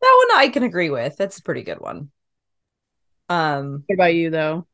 [0.00, 1.16] That one I can agree with.
[1.16, 2.10] That's a pretty good one.
[3.28, 4.66] Um, what about you though?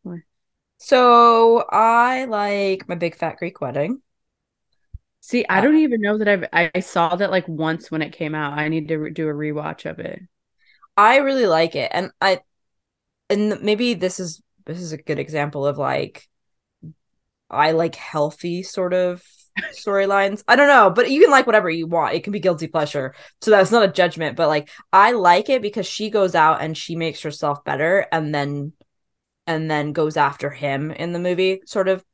[0.78, 4.02] so I like my big fat Greek wedding.
[5.20, 8.02] see i Uh, don't even know that i've i I saw that like once when
[8.02, 8.58] it came out.
[8.58, 10.20] I need to re- do a rewatch of it.
[10.96, 12.40] I really like it, and I,
[13.30, 16.28] and maybe this is this is a good example of like,
[17.50, 19.22] I like healthy sort of
[19.72, 20.42] storylines.
[20.48, 22.14] I don't know, but you can like whatever you want.
[22.14, 24.36] It can be guilty pleasure, so that's not a judgment.
[24.36, 28.34] But like, I like it because she goes out and she makes herself better, and
[28.34, 28.72] then
[29.46, 32.04] and then goes after him in the movie sort of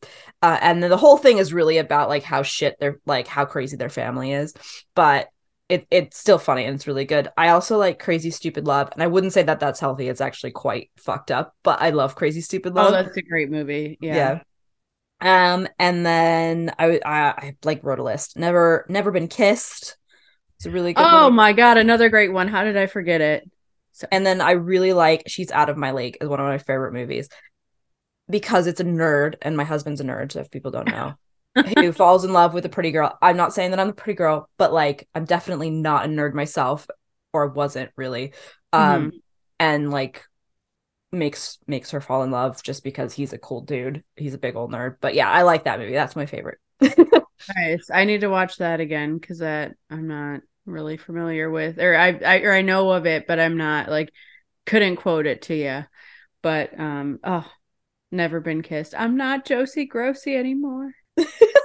[0.42, 3.44] uh, and then the whole thing is really about like how shit they're like how
[3.44, 4.54] crazy their family is
[4.94, 5.28] but
[5.68, 9.02] it, it's still funny and it's really good i also like crazy stupid love and
[9.02, 12.40] i wouldn't say that that's healthy it's actually quite fucked up but i love crazy
[12.40, 14.40] stupid love oh that's a great movie yeah, yeah.
[15.20, 19.96] Um and then I, I i like wrote a list never never been kissed
[20.56, 21.34] it's a really good oh one.
[21.34, 23.50] my god another great one how did i forget it
[23.92, 26.58] So- And then I really like She's Out of My League is one of my
[26.58, 27.28] favorite movies
[28.30, 31.14] because it's a nerd and my husband's a nerd, so if people don't know.
[31.76, 33.18] who falls in love with a pretty girl.
[33.20, 36.32] I'm not saying that I'm a pretty girl, but like I'm definitely not a nerd
[36.32, 36.86] myself
[37.32, 38.32] or wasn't really.
[38.72, 39.12] Um
[39.58, 40.24] and like
[41.12, 44.04] makes makes her fall in love just because he's a cool dude.
[44.16, 44.96] He's a big old nerd.
[45.00, 45.92] But yeah, I like that movie.
[45.92, 46.58] That's my favorite.
[47.56, 47.90] Nice.
[47.92, 52.08] I need to watch that again because that I'm not really familiar with, or I,
[52.24, 54.12] I or I know of it, but I'm not like
[54.66, 55.84] couldn't quote it to you.
[56.42, 57.50] But um, oh,
[58.12, 58.94] never been kissed.
[58.96, 60.92] I'm not Josie Grossie anymore.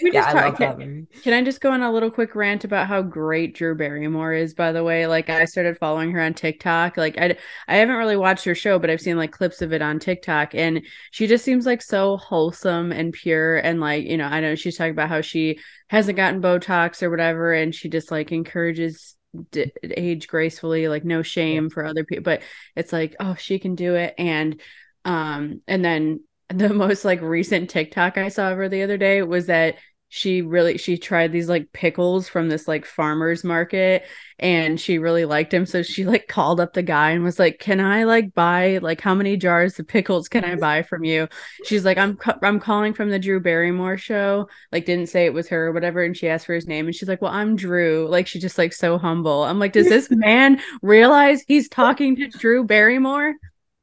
[0.00, 1.06] Yeah, just I talk- love that can, movie.
[1.22, 4.52] can I just go on a little quick rant about how great Drew Barrymore is?
[4.54, 6.96] By the way, like I started following her on TikTok.
[6.96, 7.36] Like I,
[7.68, 10.54] I haven't really watched her show, but I've seen like clips of it on TikTok,
[10.54, 13.56] and she just seems like so wholesome and pure.
[13.58, 17.10] And like you know, I know she's talking about how she hasn't gotten Botox or
[17.10, 19.16] whatever, and she just like encourages
[19.52, 22.24] d- age gracefully, like no shame for other people.
[22.24, 22.42] But
[22.74, 24.60] it's like, oh, she can do it, and
[25.04, 29.22] um, and then the most like recent TikTok I saw of her the other day
[29.22, 29.76] was that
[30.14, 34.04] she really she tried these like pickles from this like farmers market
[34.38, 37.58] and she really liked him so she like called up the guy and was like
[37.58, 41.26] can i like buy like how many jars of pickles can i buy from you?
[41.64, 44.48] She's like i'm ca- i'm calling from the drew barrymore show.
[44.70, 46.94] Like didn't say it was her or whatever and she asked for his name and
[46.94, 48.06] she's like well i'm drew.
[48.08, 49.42] Like she's just like so humble.
[49.42, 53.34] I'm like does this man realize he's talking to drew barrymore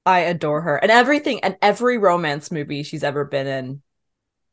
[0.05, 0.77] I adore her.
[0.77, 3.81] And everything and every romance movie she's ever been in.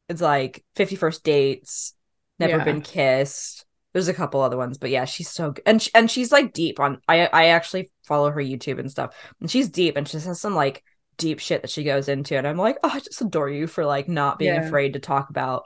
[0.08, 1.94] It's like 50 First Dates,
[2.38, 2.64] Never Yeah.
[2.64, 3.64] Been Kissed.
[3.92, 5.62] There's a couple other ones, but yeah, she's so good.
[5.66, 9.14] And and she's like deep on I I actually follow her YouTube and stuff.
[9.40, 10.84] And she's deep and she has some like
[11.16, 13.84] deep shit that she goes into and I'm like, "Oh, I just adore you for
[13.84, 14.66] like not being Yeah.
[14.66, 15.64] afraid to talk about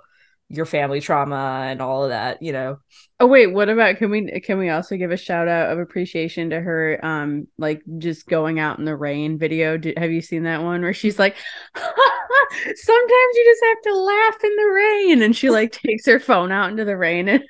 [0.53, 2.79] your family trauma and all of that, you know."
[3.19, 6.51] Oh wait, what about can we can we also give a shout out of appreciation
[6.51, 9.79] to her um like just going out in the rain video?
[9.97, 11.37] Have you seen that one where she's like
[11.75, 16.53] sometimes you just have to laugh in the rain and she like takes her phone
[16.53, 17.45] out into the rain and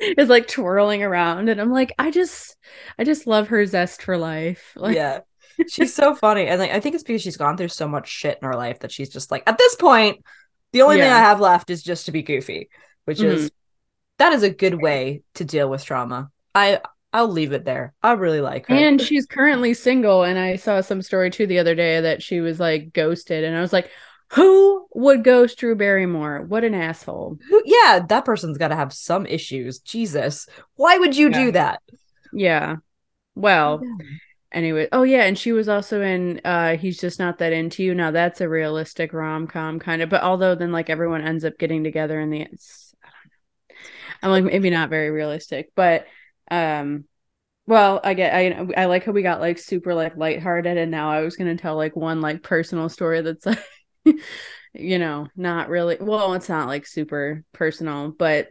[0.18, 2.56] is like twirling around and I'm like I just
[2.98, 4.72] I just love her zest for life.
[4.76, 5.20] Like yeah.
[5.68, 6.46] She's so funny.
[6.46, 8.80] And like I think it's because she's gone through so much shit in her life
[8.80, 10.24] that she's just like, at this point,
[10.78, 12.68] the only thing I have left is just to be goofy,
[13.04, 13.30] which Mm-hmm.
[13.36, 13.50] is
[14.18, 16.30] that is a good way to deal with trauma.
[16.54, 16.80] I
[17.12, 17.94] I'll leave it there.
[18.02, 18.74] I really like her.
[18.74, 20.24] And she's currently single.
[20.24, 23.44] And I saw some story too the other day that she was like ghosted.
[23.44, 23.90] And I was like,
[24.32, 26.42] who would ghost Drew Barrymore?
[26.42, 27.38] What an asshole.
[27.48, 29.78] Who, yeah, that person's got to have some issues.
[29.78, 31.44] Jesus, why would you Yeah.
[31.44, 31.82] do that?
[32.32, 32.76] Yeah.
[33.34, 33.80] Well,
[34.52, 34.88] anyway.
[34.92, 37.94] Oh yeah, and she was also in uh He's Just Not That Into You.
[37.94, 41.84] Now that's a realistic rom-com kind of, but although then like everyone ends up getting
[41.84, 43.76] together in the it's, I don't
[44.30, 44.36] know.
[44.36, 46.06] I'm like maybe not very realistic, but
[46.50, 47.04] um
[47.66, 51.10] well, I get I I like how we got like super like lighthearted and now
[51.10, 53.62] I was to tell like one like personal story that's like
[54.74, 58.48] you know, not really well, it's not like super personal, but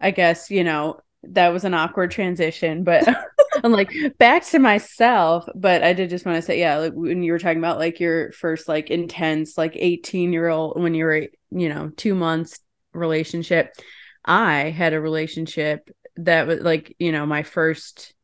[0.00, 3.06] I guess, you know, that was an awkward transition, but
[3.62, 5.48] I'm like back to myself.
[5.54, 8.00] But I did just want to say, yeah, like when you were talking about like
[8.00, 12.60] your first like intense, like 18 year old, when you were, you know, two months
[12.92, 13.74] relationship,
[14.24, 18.14] I had a relationship that was like, you know, my first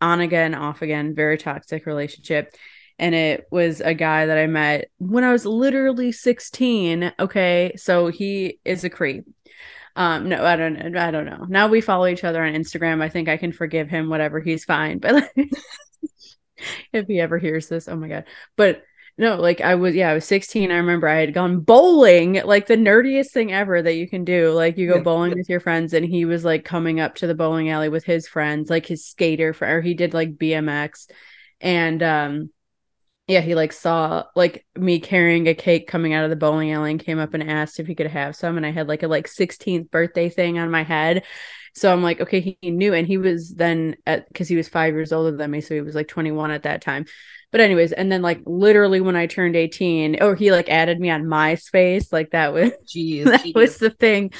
[0.00, 2.54] on again, off again, very toxic relationship.
[2.98, 7.12] And it was a guy that I met when I was literally 16.
[7.18, 7.72] Okay.
[7.76, 9.24] So he is a creep.
[9.96, 11.46] Um, no, I don't I don't know.
[11.48, 13.00] Now we follow each other on Instagram.
[13.02, 14.40] I think I can forgive him whatever.
[14.40, 14.98] He's fine.
[14.98, 15.30] But like,
[16.92, 18.24] if he ever hears this, oh my god.
[18.56, 18.82] But
[19.16, 20.70] no, like I was yeah, I was 16.
[20.72, 24.50] I remember I had gone bowling, like the nerdiest thing ever that you can do.
[24.52, 25.00] Like you go Yeah.
[25.00, 28.04] bowling with your friends, and he was like coming up to the bowling alley with
[28.04, 31.08] his friends, like his skater for or he did like BMX.
[31.60, 32.50] And um
[33.26, 36.90] yeah, he like saw like me carrying a cake coming out of the bowling alley
[36.90, 38.56] and came up and asked if he could have some.
[38.56, 41.24] And I had like a like 16th birthday thing on my head.
[41.74, 42.92] So I'm like, okay, he, he knew.
[42.92, 45.60] And he was then at because he was five years older than me.
[45.62, 47.06] So he was like 21 at that time.
[47.50, 51.08] But anyways, and then like literally when I turned 18, or he like added me
[51.08, 52.12] on MySpace.
[52.12, 53.54] Like that was Jeez, that jeez.
[53.54, 54.32] was the thing.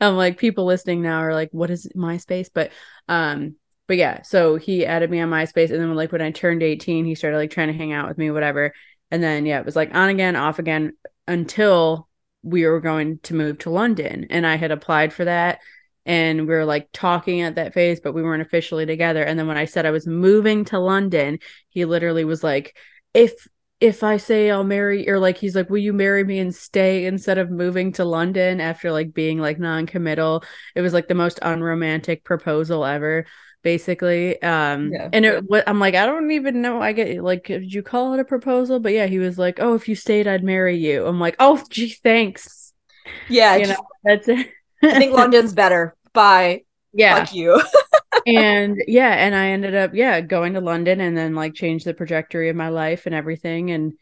[0.00, 2.48] Um, like people listening now are like, what is MySpace?
[2.52, 2.72] But
[3.08, 3.54] um,
[3.88, 7.04] but yeah, so he added me on MySpace, and then like when I turned 18,
[7.04, 8.72] he started like trying to hang out with me, whatever.
[9.10, 10.92] And then yeah, it was like on again, off again
[11.28, 12.08] until
[12.42, 14.26] we were going to move to London.
[14.30, 15.60] And I had applied for that
[16.04, 19.22] and we were like talking at that phase, but we weren't officially together.
[19.22, 22.76] And then when I said I was moving to London, he literally was like,
[23.14, 23.46] if
[23.80, 27.04] if I say I'll marry or like he's like, will you marry me and stay
[27.04, 30.44] instead of moving to London after like being like non-committal?
[30.76, 33.26] It was like the most unromantic proposal ever,
[33.62, 34.40] basically.
[34.42, 35.08] Um Yeah.
[35.12, 36.80] and it I'm like, I don't even know.
[36.82, 38.80] I get like did you call it a proposal?
[38.80, 41.06] But yeah, he was like, Oh, if you stayed, I'd marry you.
[41.06, 42.72] I'm like, Oh gee, thanks.
[43.28, 44.48] yeah, You just- know, that's it.
[44.84, 45.94] I think London's better.
[46.12, 46.64] Bye.
[46.92, 47.20] yeah.
[47.24, 47.60] Fuck you.
[48.26, 51.92] and yeah, and I ended up yeah going to London and then like changed the
[51.94, 53.92] trajectory of my life and everything and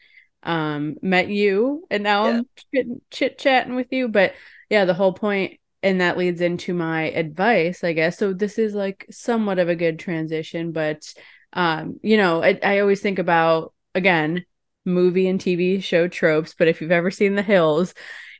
[0.43, 2.41] um met you and now Yeah.
[2.81, 4.07] I'm chit chatting with you.
[4.09, 4.33] But
[4.69, 8.17] yeah, the whole point and that leads into my advice, I guess.
[8.17, 11.13] So this is like somewhat of a good transition, but
[11.53, 14.45] um, you know, I, I always think about again
[14.85, 17.93] movie and TV show tropes, but if you've ever seen The Hills,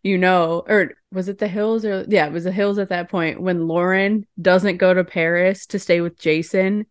[0.04, 3.10] you know, or was it the hills or yeah, it was the hills at that
[3.10, 6.86] point when Lauren doesn't go to Paris to stay with Jason.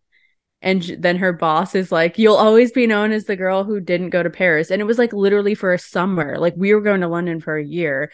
[0.61, 4.11] And then her boss is like, You'll always be known as the girl who didn't
[4.11, 4.71] go to Paris.
[4.71, 6.37] And it was like literally for a summer.
[6.37, 8.11] Like we were going to London for a year.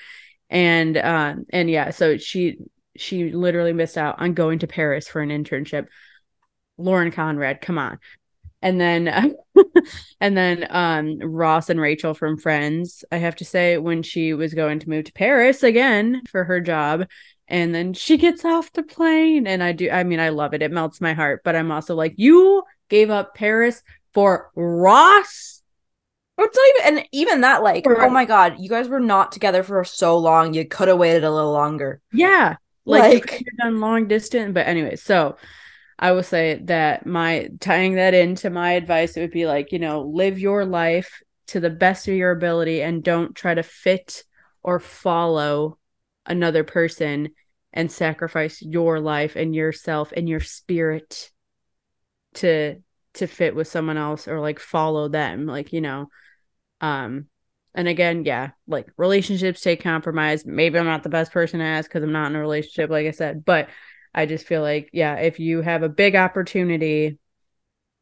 [0.50, 2.58] And um and yeah, so she
[2.96, 5.88] she literally missed out on going to Paris for an internship.
[6.78, 8.00] Lauren Conrad, come on.
[8.62, 9.36] And then
[10.20, 14.54] and then um Ross and Rachel from Friends I have to say when she was
[14.54, 17.06] going to move to Paris again for her job
[17.48, 20.62] and then she gets off the plane and I do I mean I love it.
[20.62, 23.82] It melts my heart but I'm also like you gave up Paris
[24.14, 25.57] for Ross
[26.46, 29.32] it's not even and even that like for, oh my god you guys were not
[29.32, 30.54] together for so long.
[30.54, 32.02] You could have waited a little longer.
[32.12, 32.58] Yeah.
[32.86, 35.36] Like, like done long distance but anyway so
[36.00, 39.80] I will say that my tying that into my advice, it would be like, you
[39.80, 44.24] know, live your life to the best of your ability and don't try to fit
[44.62, 45.80] or follow
[46.26, 47.30] another person
[47.74, 51.32] and sacrifice your life and yourself and your spirit
[52.36, 52.76] to
[53.14, 56.08] to fit with someone else or like follow them like you know
[56.82, 57.28] um
[57.76, 61.90] and again yeah like relationships take compromise maybe i'm not the best person to ask
[61.90, 63.70] because i'm not in a relationship like i said but
[64.18, 67.20] I just feel like, yeah, if you have a big opportunity,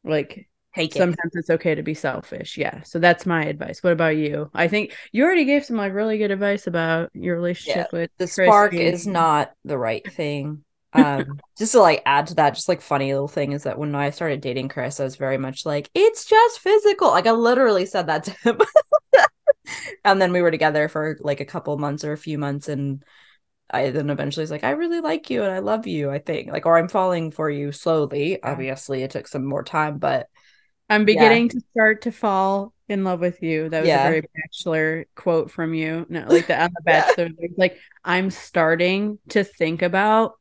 [0.02, 1.40] like Take sometimes it.
[1.40, 2.56] it's okay to be selfish.
[2.56, 2.82] Yeah.
[2.82, 3.82] So that's my advice.
[3.82, 4.50] What about you?
[4.54, 8.10] I think you already gave some like really good advice about your relationship yeah, with
[8.18, 10.64] the spark is not the right thing.
[10.96, 13.94] Um, just to like add to that, just like funny little thing is that when
[13.94, 17.08] I started dating Chris, I was very much like, it's just physical.
[17.08, 18.60] Like I literally said that to him.
[20.04, 23.04] and then we were together for like a couple months or a few months and
[23.68, 26.50] I then eventually was like, I really like you and I love you, I think.
[26.50, 28.40] Like, or I'm falling for you slowly.
[28.42, 30.28] Obviously, it took some more time, but
[30.88, 31.48] I'm beginning yeah.
[31.48, 33.68] to start to fall in love with you.
[33.68, 34.06] That was yeah.
[34.06, 36.06] a very bachelor quote from you.
[36.08, 37.48] No, like the on the bachelor, yeah.
[37.56, 40.34] like I'm starting to think about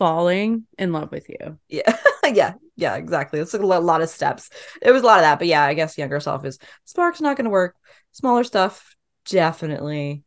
[0.00, 1.58] falling in love with you.
[1.68, 1.96] Yeah.
[2.24, 2.54] yeah.
[2.74, 3.38] Yeah, exactly.
[3.38, 4.48] It's a lot of steps.
[4.80, 7.36] It was a lot of that, but yeah, I guess younger self is spark's not
[7.36, 7.76] gonna work.
[8.12, 8.96] Smaller stuff
[9.26, 10.24] definitely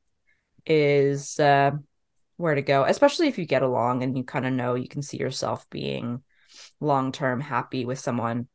[0.67, 1.71] is uh
[2.37, 5.01] where to go, especially if you get along and you kind of know you can
[5.01, 6.21] see yourself being
[6.79, 8.47] long term happy with someone.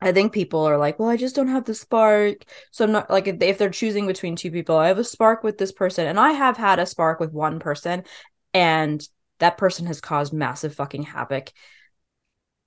[0.00, 2.44] I think people are like, well, I just don't have the spark.
[2.70, 5.42] So I'm not like if, if they're choosing between two people, I have a spark
[5.42, 8.04] with this person, and I have had a spark with one person,
[8.54, 9.06] and
[9.40, 11.52] that person has caused massive fucking havoc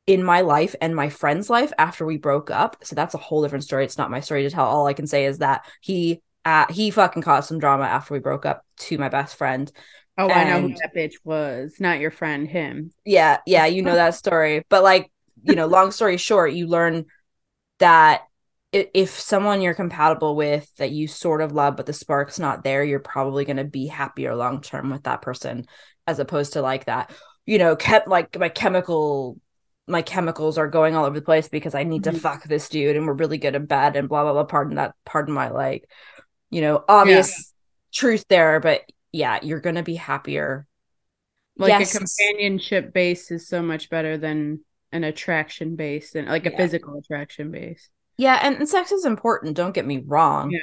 [0.05, 2.77] in my life and my friend's life after we broke up.
[2.83, 3.85] So that's a whole different story.
[3.85, 4.65] It's not my story to tell.
[4.65, 8.19] All I can say is that he uh, he fucking caused some drama after we
[8.19, 9.71] broke up to my best friend.
[10.17, 11.77] Oh, and, I know who that bitch was.
[11.79, 12.91] Not your friend, him.
[13.05, 14.63] Yeah, yeah, you know that story.
[14.69, 15.09] But like,
[15.43, 17.05] you know, long story short, you learn
[17.79, 18.23] that
[18.73, 22.83] if someone you're compatible with that you sort of love but the spark's not there
[22.83, 25.67] you're probably going to be happier long term with that person
[26.07, 27.11] as opposed to like that
[27.45, 29.39] you know kept like my chemical
[29.87, 32.15] my chemicals are going all over the place because i need mm-hmm.
[32.15, 34.75] to fuck this dude and we're really good in bed and blah blah blah pardon
[34.75, 35.89] that pardon my like
[36.49, 37.99] you know obvious yeah.
[37.99, 38.81] truth there but
[39.13, 40.67] yeah, you're going to be happier.
[41.55, 41.95] Like yes.
[41.95, 46.57] a companionship base is so much better than an attraction base and like a yeah.
[46.57, 47.89] physical attraction base.
[48.17, 50.51] Yeah, and, and sex is important, don't get me wrong.
[50.51, 50.59] Yeah.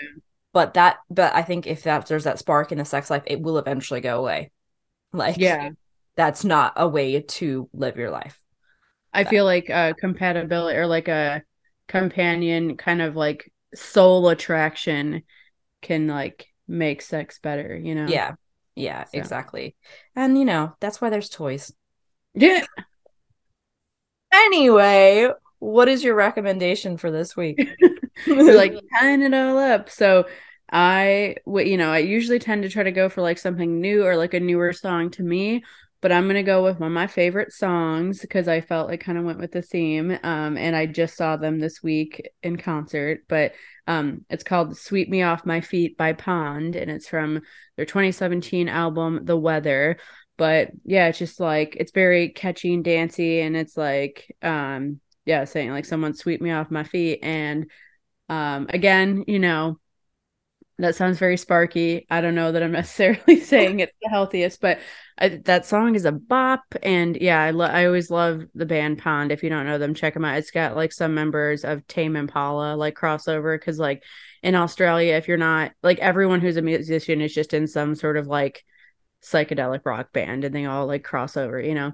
[0.52, 3.40] But that but I think if that there's that spark in the sex life, it
[3.40, 4.50] will eventually go away.
[5.12, 5.70] Like yeah,
[6.14, 8.40] that's not a way to live your life.
[9.12, 11.42] I feel like a compatibility or like a
[11.88, 15.24] companion kind of like soul attraction
[15.82, 18.06] can like make sex better, you know?
[18.06, 18.34] Yeah.
[18.76, 19.18] Yeah, so.
[19.18, 19.74] exactly.
[20.14, 21.72] And you know, that's why there's toys.
[22.34, 22.64] Yeah.
[24.32, 27.60] anyway, what is your recommendation for this week?
[28.26, 29.90] like tying it all up.
[29.90, 30.26] So
[30.72, 34.16] I, you know, I usually tend to try to go for like something new or
[34.16, 35.62] like a newer song to me
[36.02, 39.18] but I'm gonna go with one of my favorite songs because I felt like kind
[39.18, 40.18] of went with the theme.
[40.22, 43.52] Um, and I just saw them this week in concert, but
[43.86, 47.42] um, it's called "Sweep Me Off My Feet" by Pond, and it's from
[47.76, 49.98] their 2017 album "The Weather."
[50.38, 55.44] But yeah, it's just like it's very catchy and dancey, and it's like um, yeah,
[55.44, 57.70] saying like someone sweep me off my feet, and
[58.28, 59.78] um, again, you know,
[60.80, 62.06] that sounds very sparky.
[62.10, 64.78] I don't know that I'm necessarily saying it's the healthiest, but
[65.18, 66.62] I, that song is a bop.
[66.82, 69.32] And yeah, I, lo- I always love the band Pond.
[69.32, 70.38] If you don't know them, check them out.
[70.38, 74.02] It's got like some members of Tame Impala like crossover because like
[74.42, 78.16] in Australia, if you're not like everyone who's a musician is just in some sort
[78.16, 78.64] of like
[79.22, 81.92] psychedelic rock band and they all like crossover, you know.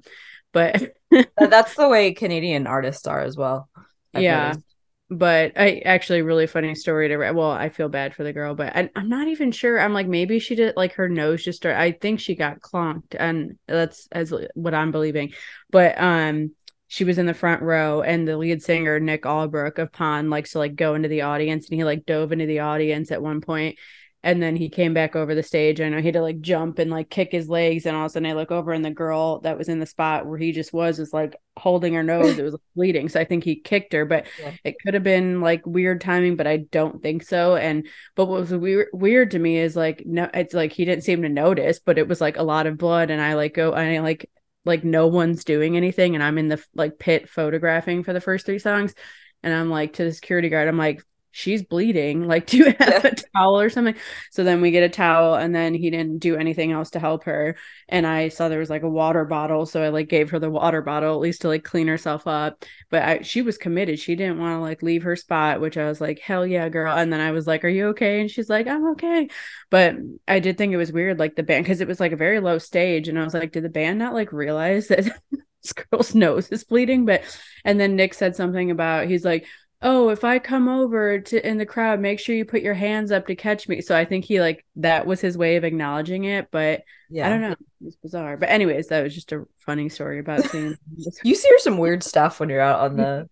[0.53, 0.95] But
[1.37, 3.69] that's the way Canadian artists are as well.
[4.15, 4.47] I've yeah.
[4.49, 4.76] Noticed.
[5.09, 8.75] But I actually really funny story to well, I feel bad for the girl, but
[8.77, 9.79] I, am not even sure.
[9.79, 11.79] I'm like maybe she did like her nose just started.
[11.79, 15.33] I think she got clonked, and that's as what I'm believing.
[15.71, 16.57] But um,
[16.89, 20.53] she was in the front row, and the lead singer Nick Allbrook of Pond likes
[20.53, 23.41] to like go into the audience, and he like dove into the audience at one
[23.41, 23.79] point,
[24.23, 25.81] and then he came back over the stage.
[25.81, 28.07] I know he had to like jump and like kick his legs, and all of
[28.07, 30.53] a sudden I look over and the girl that was in the spot where he
[30.53, 32.39] just was is like holding her nose.
[32.39, 34.53] it was bleeding, so I think he kicked her, but yeah.
[34.65, 37.57] it could have been like weird timing, but I don't think so.
[37.57, 41.05] And but what was weird weird to me is like no, it's like he didn't
[41.05, 43.73] seem to notice, but it was like a lot of blood, and I like go
[43.73, 44.31] I like
[44.65, 48.45] like no one's doing anything, and I'm in the like pit photographing for the first
[48.45, 48.95] three songs.
[49.43, 51.05] And I'm like to the security guard, I'm like,
[51.37, 52.27] she's bleeding.
[52.27, 53.95] Like, do you have a towel or something?
[54.31, 57.25] So then we get a towel, and then he didn't do anything else to help
[57.25, 57.57] her.
[57.91, 60.51] And I saw there was like a water bottle, so I like gave her the
[60.51, 62.65] water bottle at least to like clean herself up.
[62.91, 63.99] But I, she was committed.
[63.99, 66.97] She didn't want to like leave her spot, which I was like, hell yeah, girl.
[66.97, 68.23] And then I was like, are you okay?
[68.23, 69.29] And she's like, I'm okay.
[69.71, 72.17] But I did think it was weird, like the band, because it was like a
[72.17, 75.05] very low stage, and I was like, did the band not like realize that?
[75.63, 77.25] this girl's nose is bleeding but
[77.65, 79.47] and then nick said something about he's like
[79.83, 83.13] oh if i come over to in the crowd make sure you put your hands
[83.13, 83.81] up to catch me.
[83.81, 87.27] So i think he like that was his way of acknowledging it but yeah.
[87.27, 87.55] i don't know.
[87.85, 88.37] It's bizarre.
[88.37, 90.77] But anyways that was just a funny story about seeing
[91.23, 93.29] you see her some weird stuff when you're out on the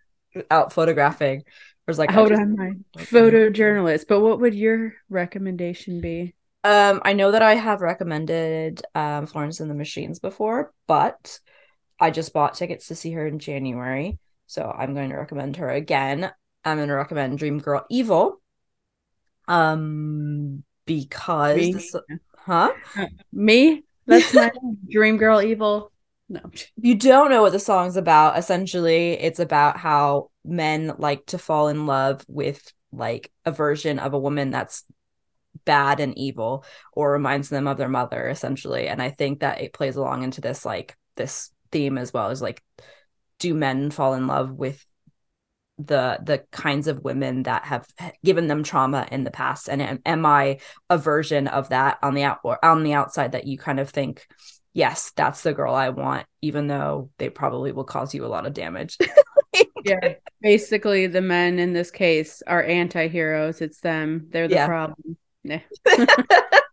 [0.50, 1.44] out photographing.
[1.86, 4.06] There's like hold on my photojournalist.
[4.08, 6.34] But what would your recommendation be?
[6.62, 11.38] Um i know that i have recommended um florence and the machines before but
[12.00, 15.70] i just bought tickets to see her in january so I'm going to recommend her
[15.70, 16.30] again.
[16.64, 18.40] I'm going to recommend Dream Girl Evil.
[19.46, 21.72] Um, because me?
[21.72, 21.96] This,
[22.36, 22.72] huh?
[22.96, 23.84] Uh, me?
[24.06, 24.50] That's my
[24.90, 25.92] Dream Girl Evil.
[26.28, 26.40] No.
[26.76, 28.38] You don't know what the song's about.
[28.38, 34.14] Essentially, it's about how men like to fall in love with like a version of
[34.14, 34.84] a woman that's
[35.64, 39.72] bad and evil or reminds them of their mother essentially and i think that it
[39.72, 42.62] plays along into this like this theme as well as like
[43.44, 44.84] do men fall in love with
[45.76, 47.86] the the kinds of women that have
[48.24, 49.68] given them trauma in the past?
[49.68, 53.32] And am, am i a version of that on the out or on the outside
[53.32, 54.26] that you kind of think
[54.72, 58.46] yes that's the girl i want even though they probably will cause you a lot
[58.46, 58.98] of damage?
[59.84, 63.60] Yeah basically the men in this case are anti-heroes.
[63.60, 64.26] It's them.
[64.30, 64.66] They're the yeah.
[64.66, 65.16] problem.
[65.44, 65.60] Yeah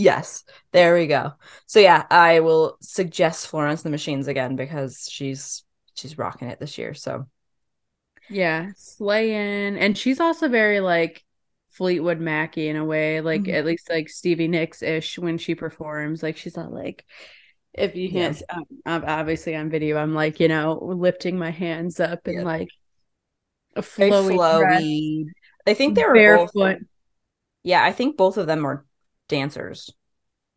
[0.00, 1.34] Yes, there we go.
[1.66, 5.62] So yeah, I will suggest Florence the Machines again because she's
[5.94, 6.94] she's rocking it this year.
[6.94, 7.26] So
[8.30, 11.22] yeah, slaying, and she's also very like
[11.68, 13.54] Fleetwood Mackey in a way, like mm-hmm.
[13.54, 16.22] at least like Stevie Nicks ish when she performs.
[16.22, 17.04] Like she's not like
[17.74, 18.56] if you can't yeah.
[18.86, 22.70] um, obviously on video, I'm like you know lifting my hands up and like
[23.76, 24.34] a flowy.
[24.34, 25.24] flowy.
[25.66, 26.52] I think they were barefoot.
[26.54, 26.78] Both,
[27.64, 28.86] yeah, I think both of them are
[29.30, 29.90] dancers.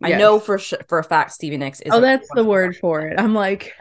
[0.02, 0.14] Yes.
[0.14, 1.94] I know for sh- for a fact Stevie Nicks is.
[1.94, 3.20] Oh, that's the word for it.
[3.20, 3.74] I'm like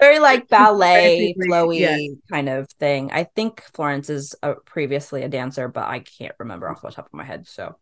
[0.00, 2.00] very like ballet, flowy yes.
[2.30, 3.10] kind of thing.
[3.12, 7.06] I think Florence is a, previously a dancer, but I can't remember off the top
[7.06, 7.46] of my head.
[7.46, 7.76] So,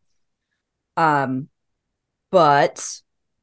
[0.97, 1.49] um,
[2.31, 2.85] but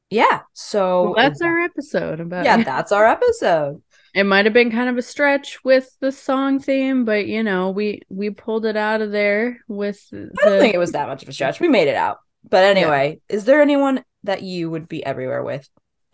[0.08, 3.82] yeah, so well, that's our episode about yeah, that's our episode.
[4.14, 7.70] It might have been kind of a stretch with the song theme, but you know,
[7.70, 10.08] we we pulled it out of there with.
[10.10, 10.30] The...
[10.42, 11.60] I don't think it was that much of a stretch.
[11.60, 12.18] We made it out.
[12.48, 13.36] But anyway, yeah.
[13.36, 15.68] is there anyone that you would be everywhere with?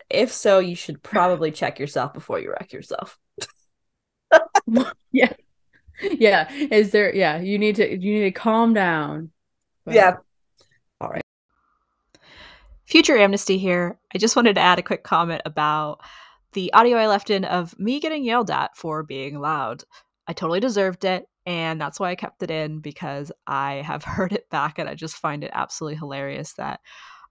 [0.09, 3.17] If so, you should probably check yourself before you wreck yourself.
[5.11, 5.33] yeah.
[6.01, 6.51] Yeah.
[6.51, 9.31] Is there yeah, you need to you need to calm down.
[9.85, 9.95] But...
[9.95, 10.15] Yeah.
[11.01, 11.23] All right.
[12.85, 13.97] Future Amnesty here.
[14.13, 15.99] I just wanted to add a quick comment about
[16.57, 19.83] the audio I left in of me getting yelled at for being loud.
[20.27, 24.33] I totally deserved it, and that's why I kept it in because I have heard
[24.33, 26.79] it back and I just find it absolutely hilarious that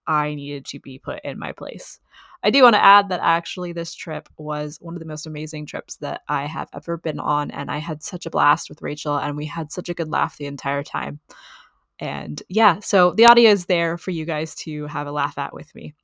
[0.07, 1.99] I needed to be put in my place.
[2.41, 5.65] I do want to add that actually this trip was one of the most amazing
[5.65, 9.17] trips that I have ever been on, and I had such a blast with Rachel,
[9.17, 11.19] and we had such a good laugh the entire time.
[11.99, 15.53] And yeah, so the audio is there for you guys to have a laugh at
[15.53, 15.95] with me.